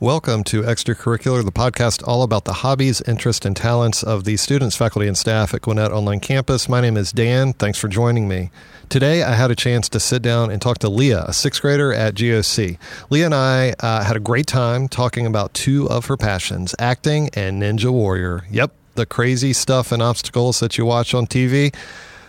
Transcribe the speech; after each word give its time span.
Welcome 0.00 0.44
to 0.44 0.62
Extracurricular, 0.62 1.44
the 1.44 1.52
podcast 1.52 2.02
all 2.08 2.22
about 2.22 2.46
the 2.46 2.54
hobbies, 2.54 3.02
interests, 3.02 3.44
and 3.44 3.54
talents 3.54 4.02
of 4.02 4.24
the 4.24 4.38
students, 4.38 4.74
faculty, 4.74 5.06
and 5.06 5.18
staff 5.18 5.52
at 5.52 5.60
Gwinnett 5.60 5.92
Online 5.92 6.20
Campus. 6.20 6.70
My 6.70 6.80
name 6.80 6.96
is 6.96 7.12
Dan. 7.12 7.52
Thanks 7.52 7.78
for 7.78 7.86
joining 7.86 8.26
me. 8.26 8.50
Today, 8.88 9.22
I 9.22 9.34
had 9.34 9.50
a 9.50 9.54
chance 9.54 9.90
to 9.90 10.00
sit 10.00 10.22
down 10.22 10.50
and 10.50 10.62
talk 10.62 10.78
to 10.78 10.88
Leah, 10.88 11.26
a 11.28 11.34
sixth 11.34 11.60
grader 11.60 11.92
at 11.92 12.14
GOC. 12.14 12.78
Leah 13.10 13.26
and 13.26 13.34
I 13.34 13.74
uh, 13.80 14.02
had 14.02 14.16
a 14.16 14.20
great 14.20 14.46
time 14.46 14.88
talking 14.88 15.26
about 15.26 15.52
two 15.52 15.86
of 15.90 16.06
her 16.06 16.16
passions 16.16 16.74
acting 16.78 17.28
and 17.34 17.62
Ninja 17.62 17.90
Warrior. 17.90 18.46
Yep, 18.50 18.72
the 18.94 19.04
crazy 19.04 19.52
stuff 19.52 19.92
and 19.92 20.00
obstacles 20.00 20.60
that 20.60 20.78
you 20.78 20.86
watch 20.86 21.12
on 21.12 21.26
TV. 21.26 21.74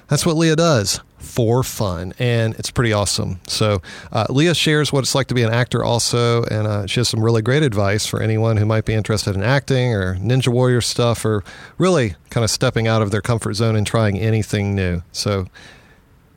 That's 0.10 0.26
what 0.26 0.36
Leah 0.36 0.58
does 0.58 1.00
for 1.22 1.64
fun, 1.64 2.14
and 2.20 2.56
it's 2.56 2.72
pretty 2.72 2.92
awesome. 2.92 3.40
So, 3.48 3.82
uh, 4.12 4.26
Leah 4.30 4.56
shares 4.56 4.92
what 4.92 5.00
it's 5.00 5.16
like 5.16 5.28
to 5.28 5.34
be 5.34 5.44
an 5.44 5.54
actor 5.54 5.84
also, 5.84 6.44
and 6.44 6.68
uh, 6.68 6.88
she 6.88 7.00
has 7.00 7.10
some 7.10 7.24
really 7.24 7.42
great 7.42 7.64
advice 7.64 8.06
for 8.06 8.22
anyone 8.22 8.58
who 8.58 8.66
might 8.66 8.86
be 8.86 8.94
interested 8.94 9.36
in 9.36 9.44
acting 9.44 9.94
or 9.94 10.16
Ninja 10.16 10.50
Warrior 10.50 10.82
stuff, 10.82 11.24
or 11.24 11.44
really 11.78 12.16
kind 12.30 12.44
of 12.44 12.50
stepping 12.50 12.88
out 12.88 13.02
of 13.02 13.12
their 13.12 13.22
comfort 13.22 13.54
zone 13.54 13.76
and 13.76 13.88
trying 13.88 14.20
anything 14.20 14.76
new. 14.76 15.02
So, 15.12 15.48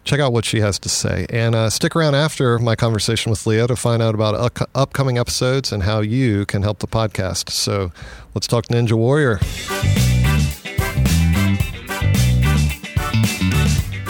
check 0.05 0.21
out 0.21 0.33
what 0.33 0.45
she 0.45 0.61
has 0.61 0.79
to 0.81 0.89
say. 0.89 1.27
And 1.31 1.55
uh, 1.55 1.71
stick 1.71 1.97
around 1.97 2.15
after 2.15 2.59
my 2.59 2.77
conversation 2.77 3.31
with 3.31 3.47
Leah 3.47 3.67
to 3.67 3.77
find 3.77 4.03
out 4.03 4.15
about 4.15 4.35
up- 4.35 4.71
upcoming 4.75 5.19
episodes 5.19 5.73
and 5.73 5.83
how 5.83 6.01
you 6.01 6.45
can 6.47 6.63
help 6.63 6.79
the 6.81 6.87
podcast. 6.87 7.51
So, 7.51 7.91
let's 8.35 8.47
talk 8.47 8.67
Ninja 8.67 8.93
Warrior. 8.93 9.41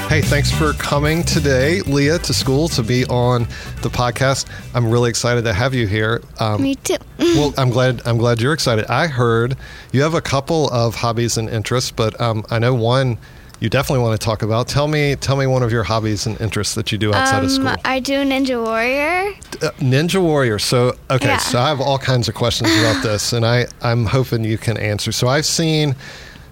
Hey, 0.09 0.21
thanks 0.21 0.51
for 0.51 0.73
coming 0.75 1.25
today, 1.25 1.81
Leah, 1.81 2.19
to 2.21 2.33
school 2.33 2.69
to 2.69 2.83
be 2.83 3.05
on 3.07 3.49
the 3.83 3.89
podcast. 3.89 4.47
I'm 4.73 4.89
really 4.89 5.11
excited 5.11 5.43
to 5.45 5.53
have 5.53 5.75
you 5.75 5.89
here. 5.89 6.23
Um, 6.39 6.63
Me 6.63 6.77
too. 6.77 6.97
well, 7.19 7.53
I'm 7.59 7.71
glad. 7.71 8.01
I'm 8.07 8.17
glad 8.17 8.41
you're 8.41 8.53
excited. 8.53 8.87
I 8.87 9.09
heard 9.09 9.57
you 9.93 10.03
have 10.03 10.15
a 10.15 10.21
couple 10.21 10.69
of 10.71 10.95
hobbies 10.95 11.37
and 11.37 11.49
interests, 11.49 11.91
but 11.91 12.21
um, 12.21 12.45
I 12.51 12.61
know 12.61 12.75
one 12.75 13.19
you 13.61 13.71
definitely 13.71 14.05
want 14.05 14.21
to 14.21 14.25
talk 14.25 14.43
about. 14.43 14.69
Tell 14.69 14.89
me, 14.89 15.17
tell 15.17 15.37
me 15.37 15.47
one 15.47 15.63
of 15.63 15.73
your 15.73 15.85
hobbies 15.85 16.27
and 16.27 16.41
interests 16.41 16.75
that 16.75 16.93
you 16.93 16.99
do 16.99 17.13
outside 17.15 17.39
um, 17.39 17.45
of 17.47 17.51
school. 17.51 17.75
I 17.85 17.99
do 17.99 18.23
Ninja 18.23 18.63
Warrior. 18.63 19.33
Uh, 19.63 19.71
Ninja 19.79 20.21
Warrior. 20.21 20.59
So, 20.59 20.97
okay, 21.11 21.29
yeah. 21.29 21.39
so 21.39 21.59
I 21.59 21.69
have 21.69 21.81
all 21.81 21.99
kinds 21.99 22.29
of 22.29 22.35
questions 22.35 22.71
about 22.79 23.03
this, 23.03 23.33
and 23.33 23.45
I 23.45 23.67
I'm 23.81 24.07
hoping 24.07 24.45
you 24.45 24.59
can 24.59 24.77
answer. 24.77 25.13
So 25.13 25.29
I've 25.29 25.47
seen 25.47 25.97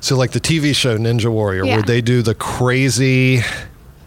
so 0.03 0.17
like 0.17 0.33
the 0.33 0.41
TV 0.41 0.75
show 0.75 0.99
Ninja 0.99 1.31
Warrior, 1.31 1.65
yeah. 1.65 1.77
where 1.77 1.83
they 1.83 2.01
do 2.01 2.23
the 2.23 2.35
crazy 2.35 3.41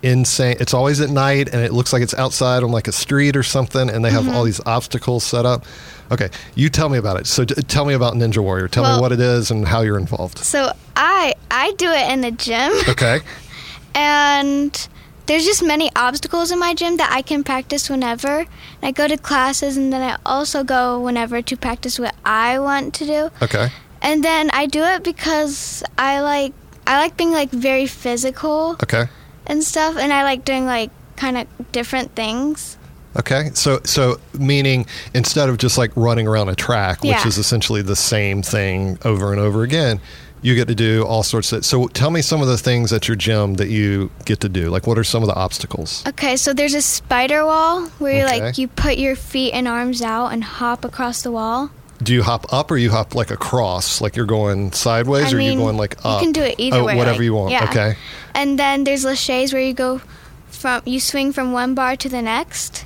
insane. 0.04 0.58
It's 0.60 0.74
always 0.74 1.00
at 1.00 1.10
night, 1.10 1.50
and 1.54 1.62
it 1.64 1.72
looks 1.72 1.94
like 1.94 2.04
it's 2.04 2.14
outside 2.14 2.64
on 2.64 2.72
like 2.72 2.90
a 2.90 2.92
street 2.92 3.38
or 3.38 3.44
something, 3.44 3.90
and 3.90 4.04
they 4.04 4.12
have 4.12 4.26
mm-hmm. 4.26 4.36
all 4.36 4.44
these 4.44 4.60
obstacles 4.66 5.24
set 5.24 5.46
up. 5.46 5.66
Okay, 6.12 6.30
you 6.54 6.70
tell 6.70 6.90
me 6.90 6.98
about 6.98 7.18
it. 7.20 7.28
So 7.28 7.46
t- 7.46 7.56
tell 7.64 7.86
me 7.86 7.94
about 7.94 8.14
Ninja 8.14 8.40
Warrior. 8.40 8.68
Tell 8.68 8.84
well, 8.84 8.98
me 8.98 9.02
what 9.02 9.14
it 9.14 9.22
is 9.22 9.52
and 9.52 9.66
how 9.66 9.82
you're 9.82 9.98
involved. 9.98 10.40
So 10.40 10.72
I 10.98 11.34
I 11.50 11.72
do 11.78 11.90
it 11.90 12.12
in 12.12 12.20
the 12.22 12.32
gym. 12.32 12.74
Okay. 12.90 13.22
and 13.96 14.88
there's 15.28 15.46
just 15.46 15.64
many 15.64 15.90
obstacles 15.96 16.52
in 16.52 16.59
my 16.59 16.74
gym 16.74 16.98
that 16.98 17.09
I 17.12 17.22
can 17.22 17.42
practice 17.46 17.90
whenever. 17.90 18.40
And 18.40 18.48
I 18.84 18.92
go 18.92 19.08
to 19.08 19.16
classes, 19.16 19.78
and 19.78 19.94
then 19.94 20.02
I 20.02 20.18
also 20.26 20.66
go 20.66 21.00
whenever 21.00 21.42
to 21.42 21.56
practice 21.56 21.98
what 21.98 22.16
I 22.26 22.59
want 22.59 22.94
to 22.96 23.06
do. 23.06 23.30
Okay. 23.42 23.70
And 24.06 24.23
then 24.23 24.52
I 24.52 24.67
do 24.67 24.84
it 24.84 25.03
because 25.03 25.84
I 25.98 26.22
like 26.22 26.53
I 26.86 27.00
like 27.00 27.17
being 27.17 27.31
like 27.31 27.50
very 27.50 27.88
physical. 27.88 28.78
Okay. 28.84 29.06
And 29.47 29.64
stuff, 29.64 29.97
and 29.97 30.14
I 30.14 30.23
like 30.23 30.45
doing 30.45 30.66
like 30.66 30.92
kind 31.16 31.38
of 31.38 31.47
different 31.72 32.16
things. 32.16 32.78
Okay, 33.17 33.50
so 33.53 33.80
so 33.84 34.20
meaning 34.38 34.86
instead 35.14 35.50
of 35.50 35.58
just 35.58 35.78
like 35.78 35.92
running 35.95 36.28
around 36.28 36.50
a 36.50 36.56
track, 36.56 37.02
which 37.02 37.12
yeah. 37.12 37.28
is 37.28 37.39
essentially 37.39 37.81
the 37.81 37.95
same 37.95 38.44
thing 38.44 39.00
over 39.06 39.31
and 39.31 39.42
over 39.42 39.64
again, 39.64 40.00
you 40.44 40.53
get 40.53 40.67
to 40.67 40.75
do 40.75 41.03
all 41.03 41.23
sorts 41.23 41.52
of. 41.52 41.66
So 41.66 41.88
tell 41.88 42.12
me 42.12 42.22
some 42.22 42.42
of 42.42 42.47
the 42.47 42.58
things 42.59 42.94
at 42.94 43.08
your 43.08 43.16
gym 43.16 43.56
that 43.56 43.69
you 43.69 44.12
get 44.25 44.40
to 44.41 44.50
do. 44.50 44.69
Like, 44.69 44.85
what 44.85 45.00
are 45.00 45.03
some 45.03 45.24
of 45.24 45.28
the 45.28 45.35
obstacles? 45.35 46.03
Okay, 46.07 46.35
so 46.35 46.53
there's 46.53 46.75
a 46.75 46.81
spider 46.81 47.44
wall 47.44 47.88
where 47.97 48.25
okay. 48.25 48.41
like 48.41 48.57
you 48.59 48.68
put 48.68 48.97
your 48.97 49.16
feet 49.16 49.53
and 49.53 49.68
arms 49.68 50.03
out 50.03 50.28
and 50.28 50.44
hop 50.44 50.85
across 50.85 51.24
the 51.24 51.31
wall 51.31 51.72
do 52.01 52.13
you 52.13 52.23
hop 52.23 52.51
up 52.53 52.72
or 52.72 52.78
you 52.78 52.91
hop 52.91 53.16
like 53.16 53.31
across? 53.31 54.01
Like 54.01 54.16
you're 54.16 54.25
going 54.25 54.72
sideways 54.72 55.33
I 55.33 55.35
or 55.35 55.39
mean, 55.39 55.53
you 55.53 55.59
going 55.59 55.78
like 55.78 56.03
up 56.06 56.22
you 56.22 56.28
can 56.28 56.33
do 56.33 56.41
it 56.41 56.56
either 56.57 56.78
oh, 56.78 56.85
way 56.85 56.95
whatever 56.95 57.17
like, 57.17 57.25
you 57.25 57.33
want. 57.33 57.51
yeah. 57.51 57.69
okay. 57.69 57.95
And 58.33 58.59
then 58.59 58.83
there's 58.83 59.06
laches 59.06 59.53
where 59.53 59.61
you 59.61 59.73
go 59.73 60.01
from 60.47 60.81
you 60.85 61.00
swing 61.00 61.31
from 61.31 61.51
one 61.51 61.75
bar 61.75 61.95
to 61.97 62.09
the 62.09 62.22
next 62.22 62.85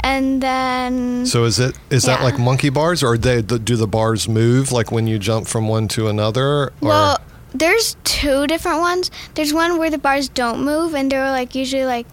and 0.00 0.42
then 0.42 1.26
so 1.26 1.44
is 1.44 1.58
it 1.58 1.76
is 1.90 2.06
yeah. 2.06 2.16
that 2.16 2.22
like 2.22 2.38
monkey 2.38 2.68
bars 2.68 3.02
or 3.02 3.18
they 3.18 3.42
do 3.42 3.74
the 3.76 3.86
bars 3.86 4.28
move 4.28 4.70
like 4.70 4.92
when 4.92 5.06
you 5.06 5.18
jump 5.18 5.46
from 5.46 5.66
one 5.66 5.88
to 5.88 6.06
another 6.06 6.44
or? 6.44 6.72
well 6.80 7.18
there's 7.54 7.96
two 8.04 8.46
different 8.46 8.80
ones. 8.80 9.10
There's 9.34 9.52
one 9.52 9.78
where 9.78 9.90
the 9.90 9.98
bars 9.98 10.28
don't 10.28 10.64
move 10.64 10.94
and 10.94 11.10
they're 11.10 11.30
like 11.30 11.54
usually 11.54 11.84
like 11.84 12.06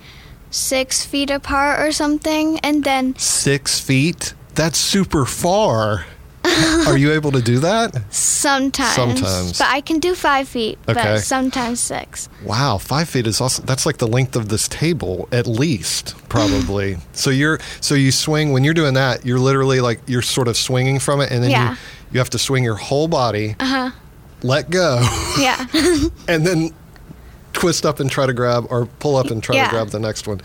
six 0.49 1.05
feet 1.05 1.29
apart 1.29 1.79
or 1.79 1.91
something 1.91 2.59
and 2.59 2.83
then 2.83 3.15
six 3.17 3.79
feet? 3.79 4.33
That's 4.53 4.77
super 4.77 5.25
far 5.25 6.05
Are 6.87 6.97
you 6.97 7.11
able 7.13 7.31
to 7.31 7.41
do 7.41 7.59
that? 7.59 8.13
Sometimes. 8.13 8.93
Sometimes. 8.93 9.57
But 9.57 9.67
I 9.67 9.81
can 9.81 9.99
do 9.99 10.13
five 10.13 10.47
feet, 10.47 10.77
okay. 10.87 10.93
but 10.93 11.19
sometimes 11.19 11.79
six. 11.79 12.29
Wow, 12.43 12.77
five 12.77 13.09
feet 13.09 13.25
is 13.25 13.41
also 13.41 13.63
that's 13.63 13.85
like 13.85 13.97
the 13.97 14.07
length 14.07 14.35
of 14.35 14.49
this 14.49 14.67
table 14.67 15.27
at 15.31 15.47
least, 15.47 16.15
probably. 16.29 16.97
so 17.13 17.29
you're 17.29 17.59
so 17.81 17.95
you 17.95 18.11
swing 18.11 18.51
when 18.51 18.63
you're 18.63 18.73
doing 18.73 18.93
that, 18.93 19.25
you're 19.25 19.39
literally 19.39 19.81
like 19.81 19.99
you're 20.05 20.21
sort 20.21 20.47
of 20.47 20.55
swinging 20.55 20.99
from 20.99 21.21
it 21.21 21.31
and 21.31 21.43
then 21.43 21.51
yeah. 21.51 21.71
you 21.71 21.77
you 22.11 22.19
have 22.19 22.29
to 22.31 22.39
swing 22.39 22.63
your 22.63 22.75
whole 22.75 23.07
body. 23.07 23.55
Uh-huh. 23.59 23.91
Let 24.43 24.69
go. 24.69 25.01
Yeah. 25.39 25.65
and 26.27 26.45
then 26.45 26.73
twist 27.53 27.85
up 27.85 27.99
and 27.99 28.11
try 28.11 28.25
to 28.25 28.33
grab 28.33 28.67
or 28.69 28.85
pull 28.85 29.15
up 29.15 29.31
and 29.31 29.41
try 29.41 29.55
yeah. 29.55 29.65
to 29.65 29.69
grab 29.71 29.87
the 29.89 29.99
next 29.99 30.27
one. 30.27 30.41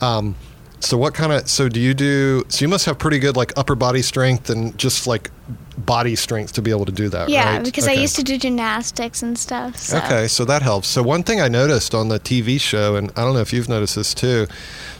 Um, 0.00 0.34
so 0.82 0.98
what 0.98 1.14
kind 1.14 1.32
of 1.32 1.48
so 1.48 1.68
do 1.68 1.80
you 1.80 1.94
do? 1.94 2.44
So 2.48 2.64
you 2.64 2.68
must 2.68 2.86
have 2.86 2.98
pretty 2.98 3.18
good 3.18 3.36
like 3.36 3.56
upper 3.56 3.74
body 3.74 4.02
strength 4.02 4.50
and 4.50 4.76
just 4.76 5.06
like 5.06 5.30
body 5.78 6.16
strength 6.16 6.52
to 6.54 6.62
be 6.62 6.70
able 6.70 6.84
to 6.86 6.92
do 6.92 7.08
that. 7.08 7.28
Yeah, 7.28 7.56
right? 7.56 7.64
because 7.64 7.84
okay. 7.84 7.96
I 7.96 8.00
used 8.00 8.16
to 8.16 8.22
do 8.22 8.36
gymnastics 8.36 9.22
and 9.22 9.38
stuff. 9.38 9.76
So. 9.76 9.98
Okay, 9.98 10.28
so 10.28 10.44
that 10.44 10.62
helps. 10.62 10.88
So 10.88 11.02
one 11.02 11.22
thing 11.22 11.40
I 11.40 11.48
noticed 11.48 11.94
on 11.94 12.08
the 12.08 12.18
TV 12.18 12.60
show, 12.60 12.96
and 12.96 13.10
I 13.12 13.22
don't 13.22 13.34
know 13.34 13.40
if 13.40 13.52
you've 13.52 13.68
noticed 13.68 13.94
this 13.94 14.12
too, 14.12 14.46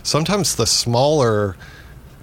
sometimes 0.02 0.56
the 0.56 0.66
smaller 0.66 1.56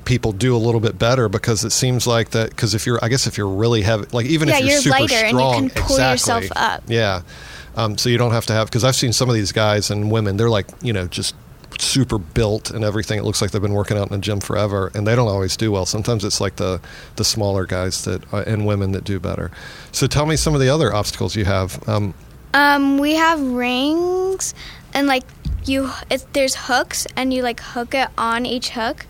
people 0.06 0.32
do 0.32 0.56
a 0.56 0.58
little 0.58 0.82
bit 0.82 0.98
better 0.98 1.30
because 1.30 1.64
it 1.64 1.72
seems 1.72 2.08
like 2.08 2.30
that 2.32 2.50
because 2.50 2.74
if 2.74 2.86
you're 2.86 2.98
I 3.04 3.10
guess 3.10 3.28
if 3.28 3.38
you're 3.38 3.48
really 3.48 3.84
heavy 3.84 4.06
like 4.12 4.26
even 4.26 4.48
yeah, 4.48 4.56
if 4.56 4.60
you're, 4.62 4.70
you're 4.72 4.82
super 4.82 5.00
lighter 5.02 5.28
strong 5.28 5.56
and 5.56 5.64
you 5.66 5.70
can 5.70 5.84
pull 5.84 5.98
exactly, 5.98 6.34
yourself 6.34 6.58
up. 6.58 6.84
Yeah. 6.88 7.22
Um, 7.76 7.98
so 7.98 8.10
you 8.10 8.18
don't 8.18 8.32
have 8.32 8.46
to 8.48 8.54
have 8.54 8.68
because 8.68 8.84
I've 8.84 8.96
seen 8.96 9.14
some 9.14 9.30
of 9.30 9.36
these 9.36 9.52
guys 9.52 9.92
and 9.92 10.12
women 10.12 10.38
they're 10.38 10.50
like 10.50 10.68
you 10.82 10.94
know 10.94 11.08
just 11.08 11.36
super 11.78 12.18
built 12.18 12.72
and 12.72 12.84
everything. 12.84 13.20
It 13.20 13.24
looks 13.24 13.42
like 13.42 13.52
they've 13.52 13.62
been 13.62 13.74
working 13.74 13.98
out 13.98 14.10
in 14.12 14.14
the 14.14 14.22
gym 14.22 14.40
forever, 14.40 14.92
and 14.94 15.06
they 15.06 15.16
don't 15.16 15.28
always 15.28 15.56
do 15.56 15.72
well. 15.72 15.86
Sometimes 15.86 16.24
it's 16.26 16.42
like 16.42 16.56
the 16.56 16.82
the 17.16 17.24
smaller 17.24 17.66
guys 17.66 18.04
that 18.06 18.34
uh, 18.34 18.44
and 18.48 18.66
women 18.66 18.92
that 18.94 19.04
do 19.04 19.20
better. 19.20 19.52
So 19.92 20.08
tell 20.08 20.26
me 20.26 20.36
some 20.36 20.54
of 20.54 20.62
the 20.62 20.70
other 20.70 20.94
obstacles 20.94 21.36
you 21.36 21.46
have. 21.46 21.88
Um, 21.88 22.14
um, 22.54 22.98
we 22.98 23.16
have 23.16 23.42
rings, 23.42 24.54
and 24.94 25.08
like 25.08 25.24
you, 25.66 25.92
it, 26.10 26.26
there's 26.34 26.56
hooks, 26.56 27.06
and 27.16 27.34
you 27.34 27.44
like 27.44 27.60
hook 27.60 27.94
it 27.94 28.10
on 28.18 28.46
each 28.46 28.70
hook, 28.70 29.06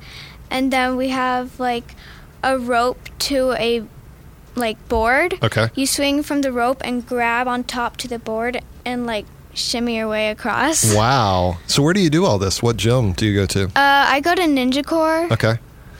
and 0.50 0.72
then 0.74 0.98
we 0.98 1.10
have 1.10 1.60
like 1.60 1.96
a 2.44 2.58
rope 2.58 3.10
to 3.20 3.54
a 3.54 3.84
like 4.56 4.88
board. 4.90 5.40
Okay. 5.42 5.70
You 5.76 5.86
swing 5.86 6.24
from 6.24 6.42
the 6.42 6.52
rope 6.52 6.82
and 6.84 7.06
grab 7.06 7.48
on 7.48 7.64
top 7.64 7.98
to 7.98 8.08
the 8.08 8.20
board 8.20 8.62
and 8.86 9.06
like 9.06 9.26
shimmy 9.54 9.98
your 9.98 10.08
way 10.08 10.30
across. 10.30 10.94
Wow. 10.96 11.58
So 11.68 11.82
where 11.82 11.94
do 11.94 12.02
you 12.02 12.10
do 12.10 12.26
all 12.26 12.38
this? 12.38 12.62
What 12.62 12.78
gym 12.78 13.14
do 13.14 13.26
you 13.26 13.36
go 13.36 13.46
to? 13.48 13.66
Uh, 13.66 13.70
I 13.76 14.20
go 14.22 14.36
to 14.36 14.42
Ninja 14.44 14.86
Core. 14.86 15.28
Okay. 15.32 15.58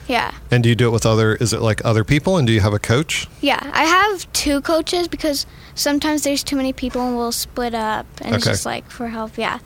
Yeah. 0.08 0.34
And 0.50 0.64
do 0.64 0.70
you 0.70 0.76
do 0.76 0.88
it 0.88 0.92
with 0.92 1.06
other? 1.06 1.36
Is 1.36 1.54
it 1.54 1.62
like 1.62 1.86
other 1.86 2.04
people? 2.04 2.38
And 2.38 2.48
do 2.48 2.52
you 2.52 2.62
have 2.62 2.74
a 2.74 2.80
coach? 2.80 3.28
Yeah, 3.42 3.60
I 3.74 3.84
have 3.84 4.32
two 4.34 4.60
coaches 4.62 5.08
because 5.08 5.46
sometimes 5.76 6.24
there's 6.24 6.44
too 6.44 6.56
many 6.56 6.74
people 6.74 7.02
and 7.02 7.16
we'll 7.16 7.32
split 7.32 7.76
up 7.76 8.08
and 8.22 8.36
it's 8.36 8.46
just 8.46 8.66
like 8.66 8.90
for 8.90 9.08
help. 9.08 9.38
Yeah. 9.38 9.60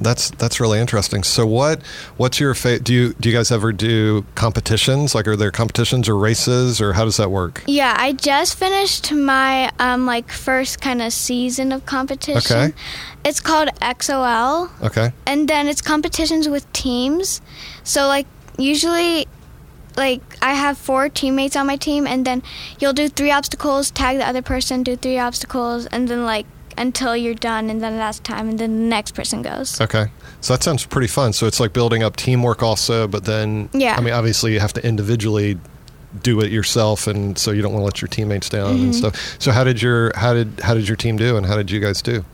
That's 0.00 0.30
that's 0.30 0.60
really 0.60 0.80
interesting. 0.80 1.22
So 1.22 1.46
what 1.46 1.82
what's 2.16 2.40
your 2.40 2.54
fa- 2.54 2.78
do 2.80 2.92
you 2.94 3.12
do 3.20 3.28
you 3.28 3.34
guys 3.36 3.52
ever 3.52 3.70
do 3.72 4.24
competitions? 4.34 5.14
Like 5.14 5.28
are 5.28 5.36
there 5.36 5.50
competitions 5.50 6.08
or 6.08 6.16
races 6.16 6.80
or 6.80 6.94
how 6.94 7.04
does 7.04 7.18
that 7.18 7.30
work? 7.30 7.62
Yeah, 7.66 7.94
I 7.98 8.12
just 8.12 8.58
finished 8.58 9.12
my 9.12 9.70
um 9.78 10.06
like 10.06 10.30
first 10.32 10.80
kind 10.80 11.02
of 11.02 11.12
season 11.12 11.70
of 11.72 11.84
competition. 11.84 12.38
Okay. 12.38 12.74
It's 13.24 13.40
called 13.40 13.68
XOL. 13.82 14.70
Okay. 14.82 15.12
and 15.26 15.46
then 15.48 15.68
it's 15.68 15.82
competitions 15.82 16.48
with 16.48 16.70
teams. 16.72 17.42
So 17.84 18.06
like 18.08 18.26
usually 18.58 19.26
like 19.96 20.22
I 20.40 20.54
have 20.54 20.78
four 20.78 21.08
teammates 21.10 21.56
on 21.56 21.66
my 21.66 21.76
team 21.76 22.06
and 22.06 22.24
then 22.24 22.42
you'll 22.78 22.94
do 22.94 23.08
three 23.08 23.30
obstacles, 23.30 23.90
tag 23.90 24.16
the 24.16 24.26
other 24.26 24.40
person, 24.40 24.82
do 24.82 24.96
three 24.96 25.18
obstacles 25.18 25.84
and 25.86 26.08
then 26.08 26.24
like 26.24 26.46
until 26.80 27.14
you're 27.16 27.34
done 27.34 27.70
and 27.70 27.80
then 27.82 27.96
that's 27.96 28.18
time 28.20 28.48
and 28.48 28.58
then 28.58 28.70
the 28.72 28.88
next 28.88 29.12
person 29.14 29.42
goes. 29.42 29.80
Okay. 29.80 30.06
So 30.40 30.54
that 30.54 30.62
sounds 30.62 30.86
pretty 30.86 31.06
fun. 31.08 31.32
So 31.32 31.46
it's 31.46 31.60
like 31.60 31.72
building 31.72 32.02
up 32.02 32.16
teamwork 32.16 32.62
also, 32.62 33.06
but 33.06 33.24
then 33.24 33.68
Yeah. 33.72 33.94
I 33.96 34.00
mean 34.00 34.14
obviously 34.14 34.52
you 34.54 34.60
have 34.60 34.72
to 34.72 34.86
individually 34.86 35.58
do 36.22 36.40
it 36.40 36.50
yourself, 36.50 37.06
and 37.06 37.38
so 37.38 37.52
you 37.52 37.62
don't 37.62 37.72
want 37.72 37.82
to 37.82 37.84
let 37.84 38.00
your 38.02 38.08
teammates 38.08 38.48
down 38.48 38.70
and 38.70 38.80
Mm-hmm. 38.80 38.92
stuff. 39.10 39.36
So 39.38 39.52
how 39.52 39.62
did 39.62 39.80
your 39.80 40.10
how 40.16 40.34
did 40.34 40.58
how 40.60 40.74
did 40.74 40.88
your 40.88 40.96
team 40.96 41.16
do, 41.16 41.36
and 41.36 41.46
how 41.46 41.56
did 41.56 41.70
you 41.70 41.78
guys 41.78 42.02
do? 42.02 42.24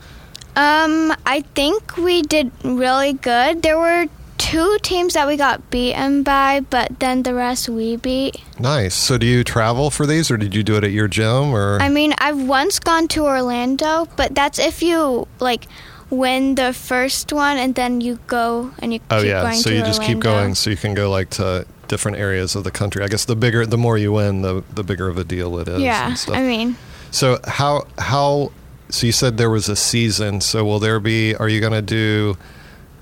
Um, 0.55 1.13
I 1.27 1.43
think 1.53 1.95
we 1.97 2.23
did 2.23 2.49
really 2.63 3.13
good. 3.13 3.61
There 3.61 3.77
were 3.77 4.07
two 4.37 4.77
teams 4.81 5.13
that 5.13 5.27
we 5.27 5.37
got 5.37 5.69
beaten 5.69 6.23
by, 6.23 6.61
but 6.61 6.99
then 6.99 7.23
the 7.23 7.33
rest 7.33 7.69
we 7.69 7.95
beat. 7.97 8.41
Nice. 8.59 8.93
So 8.95 9.17
do 9.17 9.25
you 9.25 9.43
travel 9.43 9.89
for 9.89 10.05
these, 10.05 10.29
or 10.31 10.37
did 10.37 10.53
you 10.55 10.63
do 10.63 10.75
it 10.75 10.83
at 10.83 10.91
your 10.91 11.07
gym, 11.07 11.53
or 11.53 11.79
I 11.81 11.89
mean, 11.89 12.13
I've 12.17 12.41
once 12.47 12.79
gone 12.79 13.07
to 13.09 13.25
Orlando, 13.25 14.07
but 14.15 14.35
that's 14.35 14.59
if 14.59 14.81
you 14.81 15.27
like 15.39 15.67
win 16.09 16.55
the 16.55 16.71
first 16.71 17.33
one 17.33 17.57
and 17.57 17.75
then 17.75 17.99
you 17.99 18.17
go 18.27 18.71
and 18.79 18.93
you 18.93 18.99
oh 19.11 19.19
keep 19.19 19.27
yeah, 19.27 19.41
going 19.41 19.55
so 19.55 19.69
you 19.69 19.81
just 19.81 20.01
keep 20.01 20.19
going, 20.19 20.55
so 20.55 20.69
you 20.69 20.77
can 20.77 20.93
go 20.93 21.09
like 21.09 21.29
to 21.31 21.65
different 21.87 22.17
areas 22.17 22.55
of 22.55 22.63
the 22.63 22.71
country. 22.71 23.03
I 23.03 23.07
guess 23.07 23.25
the 23.25 23.35
bigger, 23.35 23.65
the 23.65 23.77
more 23.77 23.97
you 23.97 24.13
win, 24.13 24.41
the 24.41 24.63
the 24.73 24.83
bigger 24.83 25.07
of 25.07 25.17
a 25.17 25.23
deal 25.23 25.57
it 25.59 25.67
is. 25.67 25.81
Yeah, 25.81 26.07
and 26.07 26.17
stuff. 26.17 26.35
I 26.35 26.41
mean, 26.43 26.77
So 27.11 27.39
how 27.45 27.87
how 27.97 28.51
so 28.89 29.05
you 29.05 29.11
said 29.11 29.37
there 29.37 29.49
was 29.49 29.67
a 29.69 29.75
season. 29.75 30.41
So 30.41 30.63
will 30.63 30.79
there 30.79 30.99
be? 30.99 31.35
Are 31.35 31.49
you 31.49 31.59
going 31.59 31.73
to 31.73 31.81
do? 31.81 32.37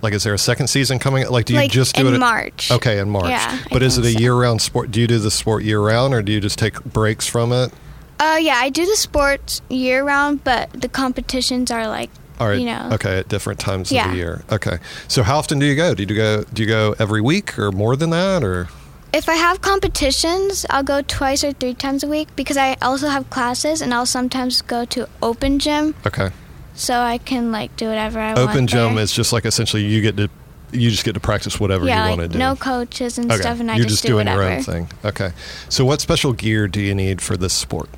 Like, 0.06 0.14
is 0.14 0.24
there 0.24 0.36
a 0.36 0.38
second 0.38 0.68
season 0.68 1.00
coming? 1.00 1.28
Like, 1.28 1.46
do 1.46 1.54
you 1.54 1.60
like 1.60 1.72
just 1.72 1.96
do 1.96 2.02
in 2.02 2.08
it? 2.08 2.14
in 2.14 2.20
March. 2.20 2.70
Okay, 2.70 3.00
in 3.00 3.10
March. 3.10 3.30
Yeah, 3.30 3.60
I 3.66 3.68
but 3.72 3.82
is 3.82 3.98
it 3.98 4.06
a 4.06 4.12
so. 4.12 4.20
year-round 4.20 4.62
sport? 4.62 4.92
Do 4.92 5.02
you 5.02 5.08
do 5.08 5.18
the 5.18 5.32
sport 5.32 5.64
year-round, 5.64 6.14
or 6.14 6.22
do 6.22 6.32
you 6.32 6.40
just 6.40 6.60
take 6.60 6.84
breaks 6.84 7.28
from 7.28 7.52
it? 7.52 7.74
Uh, 8.20 8.38
yeah, 8.40 8.54
I 8.58 8.70
do 8.70 8.86
the 8.86 8.96
sports 8.96 9.64
year 9.68 10.04
round, 10.06 10.44
but 10.44 10.70
the 10.80 10.88
competitions 10.88 11.72
are 11.72 11.88
like, 11.88 12.12
All 12.40 12.48
right. 12.50 12.60
you 12.60 12.68
know, 12.68 12.90
Okay, 12.94 13.18
at 13.18 13.28
different 13.30 13.60
times 13.60 13.92
of 13.92 13.98
the 14.12 14.16
year. 14.16 14.44
Okay. 14.52 14.78
So 15.08 15.24
how 15.24 15.38
often 15.40 15.58
do 15.58 15.66
you 15.66 15.76
go? 15.76 15.96
Do 15.96 16.04
you 16.04 16.16
go? 16.16 16.44
Do 16.54 16.62
you 16.62 16.68
go 16.68 16.94
every 17.00 17.20
week 17.22 17.58
or 17.58 17.72
more 17.72 17.96
than 17.96 18.12
that, 18.12 18.44
or? 18.44 18.70
if 19.12 19.28
I 19.28 19.36
have 19.36 19.62
competitions, 19.62 20.66
I'll 20.70 20.84
go 20.84 21.02
twice 21.02 21.44
or 21.44 21.52
three 21.54 21.74
times 21.74 22.04
a 22.04 22.08
week 22.08 22.28
because 22.36 22.58
I 22.58 22.76
also 22.82 23.08
have 23.08 23.30
classes 23.30 23.82
and 23.82 23.94
I'll 23.94 24.06
sometimes 24.06 24.62
go 24.62 24.84
to 24.86 25.08
open 25.24 25.58
gym 25.58 25.96
Okay. 26.06 26.30
So 26.76 27.00
I 27.00 27.18
can 27.18 27.52
like 27.52 27.76
do 27.78 27.88
whatever 27.88 28.20
I 28.20 28.34
want. 28.34 28.50
Open 28.50 28.68
gym 28.68 28.96
there. 28.96 29.04
is 29.04 29.12
just 29.12 29.34
like 29.34 29.46
essentially 29.46 29.84
you 29.84 30.02
get 30.02 30.18
to 30.18 30.30
you 30.72 30.90
just 30.90 31.06
get 31.06 31.14
to 31.14 31.20
practice 31.20 31.60
whatever 31.60 31.86
yeah, 31.86 31.96
you 31.96 32.10
like 32.10 32.18
want 32.18 32.32
to 32.32 32.34
do. 32.34 32.40
no 32.40 32.56
coaches 32.56 33.18
and 33.18 33.32
okay. 33.32 33.42
stuff, 33.42 33.60
and 33.60 33.72
I 33.72 33.76
You're 33.76 33.86
just, 33.86 33.96
just, 33.96 34.04
do 34.04 34.10
doing 34.10 34.28
whatever. 34.28 34.44
your 34.44 34.52
own 34.52 34.64
thing. 34.64 34.90
Okay. 35.04 35.32
So 35.70 35.86
what 35.86 36.02
special 36.02 36.34
gear 36.34 36.68
do 36.68 36.82
you 36.82 36.94
need 36.94 37.22
for 37.22 37.38
this 37.38 37.54
sport? 37.54 37.90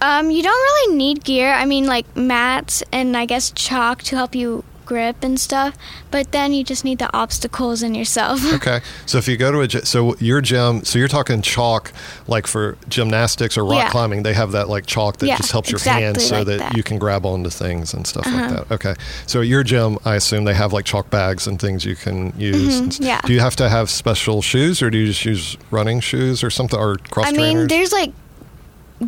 Um, 0.00 0.30
you 0.30 0.42
don't 0.42 0.52
really 0.52 0.96
need 0.96 1.24
gear. 1.24 1.52
I 1.52 1.64
mean, 1.64 1.86
like 1.86 2.16
mats 2.16 2.82
and 2.92 3.16
I 3.16 3.24
guess 3.24 3.52
chalk 3.52 4.02
to 4.04 4.16
help 4.16 4.34
you 4.34 4.64
grip 4.92 5.16
and 5.24 5.40
stuff. 5.40 5.76
But 6.10 6.32
then 6.32 6.52
you 6.52 6.62
just 6.64 6.84
need 6.84 6.98
the 6.98 7.08
obstacles 7.16 7.82
in 7.82 7.94
yourself. 7.94 8.40
Okay. 8.62 8.80
So 9.06 9.18
if 9.18 9.26
you 9.26 9.36
go 9.36 9.50
to 9.50 9.60
a 9.62 9.86
so 9.86 10.14
your 10.18 10.40
gym, 10.40 10.84
so 10.84 10.98
you're 10.98 11.08
talking 11.08 11.40
chalk 11.42 11.90
like 12.28 12.46
for 12.46 12.76
gymnastics 12.88 13.56
or 13.56 13.64
rock 13.64 13.84
Yeah. 13.84 13.90
climbing, 13.90 14.22
they 14.22 14.34
have 14.34 14.52
that 14.52 14.68
like 14.68 14.86
chalk 14.86 15.16
that 15.18 15.26
Yeah, 15.26 15.38
just 15.38 15.50
helps 15.52 15.70
your 15.70 15.78
exactly 15.78 16.02
hands 16.04 16.26
so 16.28 16.36
like 16.38 16.46
that, 16.46 16.58
that. 16.58 16.76
you 16.76 16.82
can 16.82 16.98
grab 16.98 17.24
onto 17.26 17.50
things 17.50 17.94
and 17.94 18.06
stuff 18.06 18.26
like 18.26 18.34
Uh-huh. 18.34 18.64
that. 18.68 18.74
Okay. 18.74 18.94
So 19.26 19.40
at 19.40 19.46
your 19.46 19.62
gym, 19.64 19.98
I 20.04 20.14
assume 20.16 20.44
they 20.44 20.54
have 20.54 20.72
like 20.72 20.84
chalk 20.84 21.08
bags 21.10 21.46
and 21.46 21.58
things 21.60 21.84
you 21.84 21.96
can 21.96 22.32
use. 22.38 22.80
Mm-hmm, 22.82 23.02
yeah. 23.02 23.20
Do 23.24 23.32
you 23.32 23.40
have 23.40 23.56
to 23.56 23.68
have 23.68 23.88
special 23.90 24.42
shoes 24.42 24.82
or 24.82 24.90
do 24.90 24.98
you 24.98 25.06
just 25.06 25.24
use 25.24 25.56
running 25.70 26.00
shoes 26.00 26.44
or 26.44 26.50
something 26.50 26.78
or 26.78 26.96
cross 27.10 27.26
I 27.28 27.32
mean, 27.32 27.40
trainers? 27.54 27.68
there's 27.68 27.92
like 27.92 28.12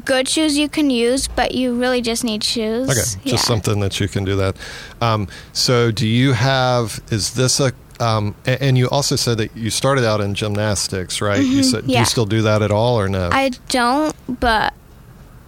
good 0.01 0.29
shoes 0.29 0.57
you 0.57 0.69
can 0.69 0.91
use, 0.91 1.29
but 1.29 1.55
you 1.55 1.75
really 1.79 2.01
just 2.03 2.25
need 2.25 2.43
shoes. 2.45 2.89
Okay, 2.89 3.01
just 3.01 3.25
Yeah. 3.25 3.37
something 3.37 3.81
that 3.81 4.01
you 4.01 4.09
can 4.09 4.25
do 4.25 4.37
that. 4.37 4.57
Um, 5.01 5.29
so, 5.53 5.91
do 5.91 6.07
you 6.07 6.33
have? 6.33 7.01
Is 7.11 7.33
this 7.35 7.61
a? 7.61 7.73
Um, 8.01 8.35
and 8.45 8.77
you 8.77 8.89
also 8.91 9.15
said 9.15 9.39
that 9.39 9.57
you 9.57 9.71
started 9.71 10.05
out 10.05 10.21
in 10.21 10.35
gymnastics, 10.35 11.21
right? 11.21 11.41
You 11.45 11.63
said, 11.63 11.83
do 11.87 11.93
Mm-hmm, 11.93 12.01
you 12.01 12.05
still 12.05 12.27
do 12.27 12.43
that 12.43 12.61
at 12.61 12.73
all, 12.73 12.99
or 12.99 13.09
no? 13.09 13.29
I 13.33 13.51
don't, 13.69 14.13
but 14.41 14.75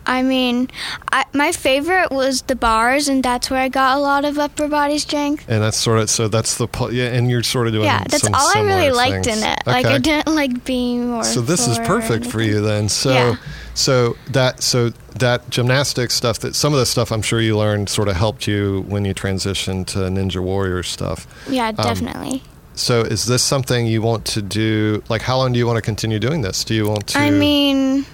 I 0.07 0.23
mean, 0.23 0.69
I, 1.13 1.25
my 1.35 1.53
favorite 1.53 2.11
was 2.11 2.43
the 2.43 2.55
bars, 2.57 3.09
and 3.09 3.23
that's 3.23 3.51
where 3.51 3.61
I 3.61 3.69
got 3.69 3.97
a 3.97 4.01
lot 4.01 4.25
of 4.25 4.39
upper 4.39 4.69
body 4.69 4.99
strength. 4.99 5.45
and 5.49 5.63
that's 5.63 5.77
sort 5.77 5.99
of 6.01 6.09
so 6.11 6.29
that's 6.29 6.57
the 6.59 6.69
yeah, 6.93 7.07
and 7.13 7.31
you're 7.31 7.43
sort 7.43 7.67
of 7.67 7.73
doing 7.73 7.85
yeah, 7.87 8.05
that's 8.09 8.25
all 8.25 8.35
I 8.57 8.61
really 8.61 8.91
liked 8.91 9.25
things. 9.27 9.43
in 9.43 9.49
it. 9.49 9.59
Like 9.67 9.87
I 9.87 9.99
didn't 9.99 10.35
like 10.35 10.65
beam 10.65 11.15
or. 11.15 11.25
So 11.25 11.41
this 11.41 11.67
is 11.67 11.79
perfect 11.81 12.27
for 12.27 12.41
you 12.41 12.61
then. 12.61 12.89
So 12.89 13.11
Yeah. 13.11 13.37
so 13.75 14.17
that 14.31 14.63
so 14.63 14.91
that 15.19 15.49
gymnastics 15.51 16.15
stuff 16.15 16.39
that 16.41 16.55
some 16.55 16.73
of 16.73 16.79
the 16.79 16.87
stuff 16.87 17.11
I'm 17.11 17.23
sure 17.23 17.41
you 17.41 17.57
learned 17.59 17.89
sort 17.89 18.09
of 18.09 18.17
helped 18.17 18.47
you 18.47 18.85
when 18.89 19.05
you 19.05 19.15
transitioned 19.15 19.87
to 19.89 19.99
Ninja 20.01 20.41
Warrior 20.43 20.83
stuff. 20.83 21.27
Yeah, 21.49 21.69
Um, 21.69 21.75
definitely. 21.77 22.43
So 22.75 23.01
is 23.01 23.25
this 23.25 23.43
something 23.43 23.87
you 23.87 24.03
want 24.03 24.27
to 24.27 24.43
do? 24.43 25.03
Like, 25.09 25.23
how 25.23 25.39
long 25.39 25.55
do 25.55 25.59
you 25.59 25.67
want 25.67 25.79
to 25.79 25.83
continue 25.83 26.19
doing 26.19 26.43
this? 26.43 26.63
Do 26.63 26.75
you 26.75 26.87
want 26.87 27.07
to? 27.09 27.19
I 27.19 27.31
mean, 27.31 28.05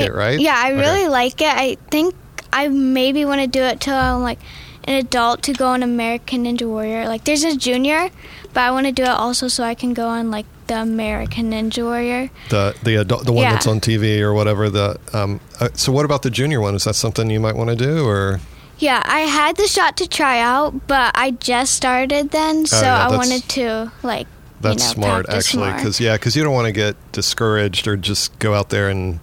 like 0.00 0.08
it, 0.10 0.14
right? 0.14 0.38
Yeah, 0.40 0.54
I 0.56 0.72
Okay. 0.72 0.80
really 0.80 1.08
like 1.08 1.40
it. 1.40 1.48
I 1.54 1.76
think 1.90 2.14
I 2.52 2.68
maybe 2.68 3.24
want 3.24 3.40
to 3.40 3.46
do 3.46 3.62
it 3.62 3.80
till 3.80 3.94
I'm 3.94 4.22
like 4.22 4.38
an 4.84 4.94
adult 4.94 5.42
to 5.42 5.52
go 5.52 5.66
on 5.68 5.82
American 5.82 6.44
Ninja 6.44 6.66
Warrior. 6.66 7.06
Like, 7.08 7.24
there's 7.24 7.44
a 7.44 7.54
junior, 7.56 8.08
but 8.54 8.60
I 8.62 8.70
want 8.70 8.86
to 8.86 8.92
do 8.92 9.02
it 9.02 9.08
also 9.08 9.48
so 9.48 9.62
I 9.64 9.74
can 9.74 9.92
go 9.92 10.08
on 10.08 10.30
like 10.30 10.46
the 10.66 10.80
American 10.80 11.50
Ninja 11.52 11.82
Warrior. 11.84 12.30
the 12.50 12.74
the 12.82 12.96
adult, 12.96 13.24
the 13.24 13.32
one 13.32 13.42
Yeah. 13.44 13.52
that's 13.52 13.66
on 13.66 13.80
TV 13.80 14.20
or 14.20 14.32
whatever. 14.34 14.68
The 14.70 14.98
um. 15.12 15.40
Uh, 15.60 15.68
so 15.74 15.92
what 15.92 16.04
about 16.04 16.22
the 16.22 16.30
junior 16.30 16.60
one? 16.60 16.74
Is 16.74 16.84
that 16.84 16.94
something 16.94 17.28
you 17.30 17.40
might 17.40 17.56
want 17.56 17.70
to 17.70 17.76
do 17.76 18.06
or? 18.06 18.40
Yeah, 18.78 19.02
I 19.04 19.20
had 19.20 19.56
the 19.56 19.66
shot 19.66 19.96
to 19.96 20.06
try 20.06 20.38
out, 20.40 20.86
but 20.86 21.10
I 21.16 21.32
just 21.32 21.74
started 21.74 22.30
then, 22.30 22.64
so 22.64 22.76
Oh, 22.78 22.82
yeah, 22.82 23.08
I 23.08 23.16
wanted 23.16 23.42
to 23.50 23.90
like. 24.04 24.26
That's 24.60 24.82
you 24.94 25.00
know, 25.00 25.06
smart, 25.06 25.26
actually, 25.28 25.72
because 25.72 26.00
yeah, 26.00 26.14
because 26.14 26.34
you 26.36 26.42
don't 26.44 26.52
want 26.54 26.66
to 26.66 26.72
get 26.72 26.96
discouraged 27.12 27.86
or 27.88 27.96
just 27.96 28.36
go 28.38 28.54
out 28.54 28.70
there 28.70 28.88
and 28.88 29.20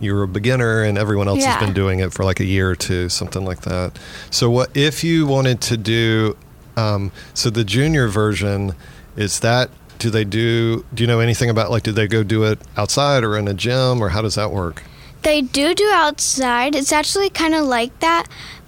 you're 0.00 0.22
a 0.22 0.28
beginner 0.28 0.82
and 0.82 0.98
everyone 0.98 1.28
else 1.28 1.44
has 1.44 1.64
been 1.64 1.74
doing 1.74 2.00
it 2.00 2.12
for 2.12 2.24
like 2.24 2.40
a 2.40 2.44
year 2.44 2.70
or 2.70 2.76
two, 2.76 3.08
something 3.08 3.44
like 3.44 3.62
that. 3.62 3.98
So 4.30 4.50
what 4.50 4.76
if 4.76 5.02
you 5.02 5.26
wanted 5.26 5.60
to 5.62 5.76
do? 5.76 6.36
Um, 6.76 7.12
so 7.34 7.48
the 7.50 7.64
junior 7.64 8.08
version 8.08 8.74
is 9.16 9.40
that. 9.40 9.70
Do 9.98 10.10
they 10.10 10.24
do? 10.24 10.84
Do 10.92 11.02
you 11.02 11.06
know 11.06 11.20
anything 11.20 11.48
about 11.48 11.70
like? 11.70 11.82
Do 11.82 11.92
they 11.92 12.06
go 12.06 12.22
do 12.22 12.44
it 12.44 12.60
outside 12.76 13.24
or 13.24 13.36
in 13.38 13.48
a 13.48 13.54
gym 13.54 14.02
or 14.02 14.10
how 14.10 14.20
does 14.20 14.34
that 14.34 14.50
work? 14.50 14.82
They 15.22 15.40
do 15.40 15.74
do 15.74 15.90
outside. 15.94 16.74
It's 16.74 16.92
actually 16.92 17.30
kind 17.30 17.54
of 17.54 17.64
like 17.64 17.98
that, 18.00 18.26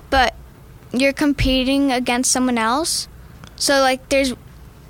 but 0.09 0.35
you're 0.91 1.13
competing 1.13 1.93
against 1.93 2.33
someone 2.33 2.57
else. 2.57 3.09
So 3.57 3.81
like 3.81 4.09
there's 4.09 4.33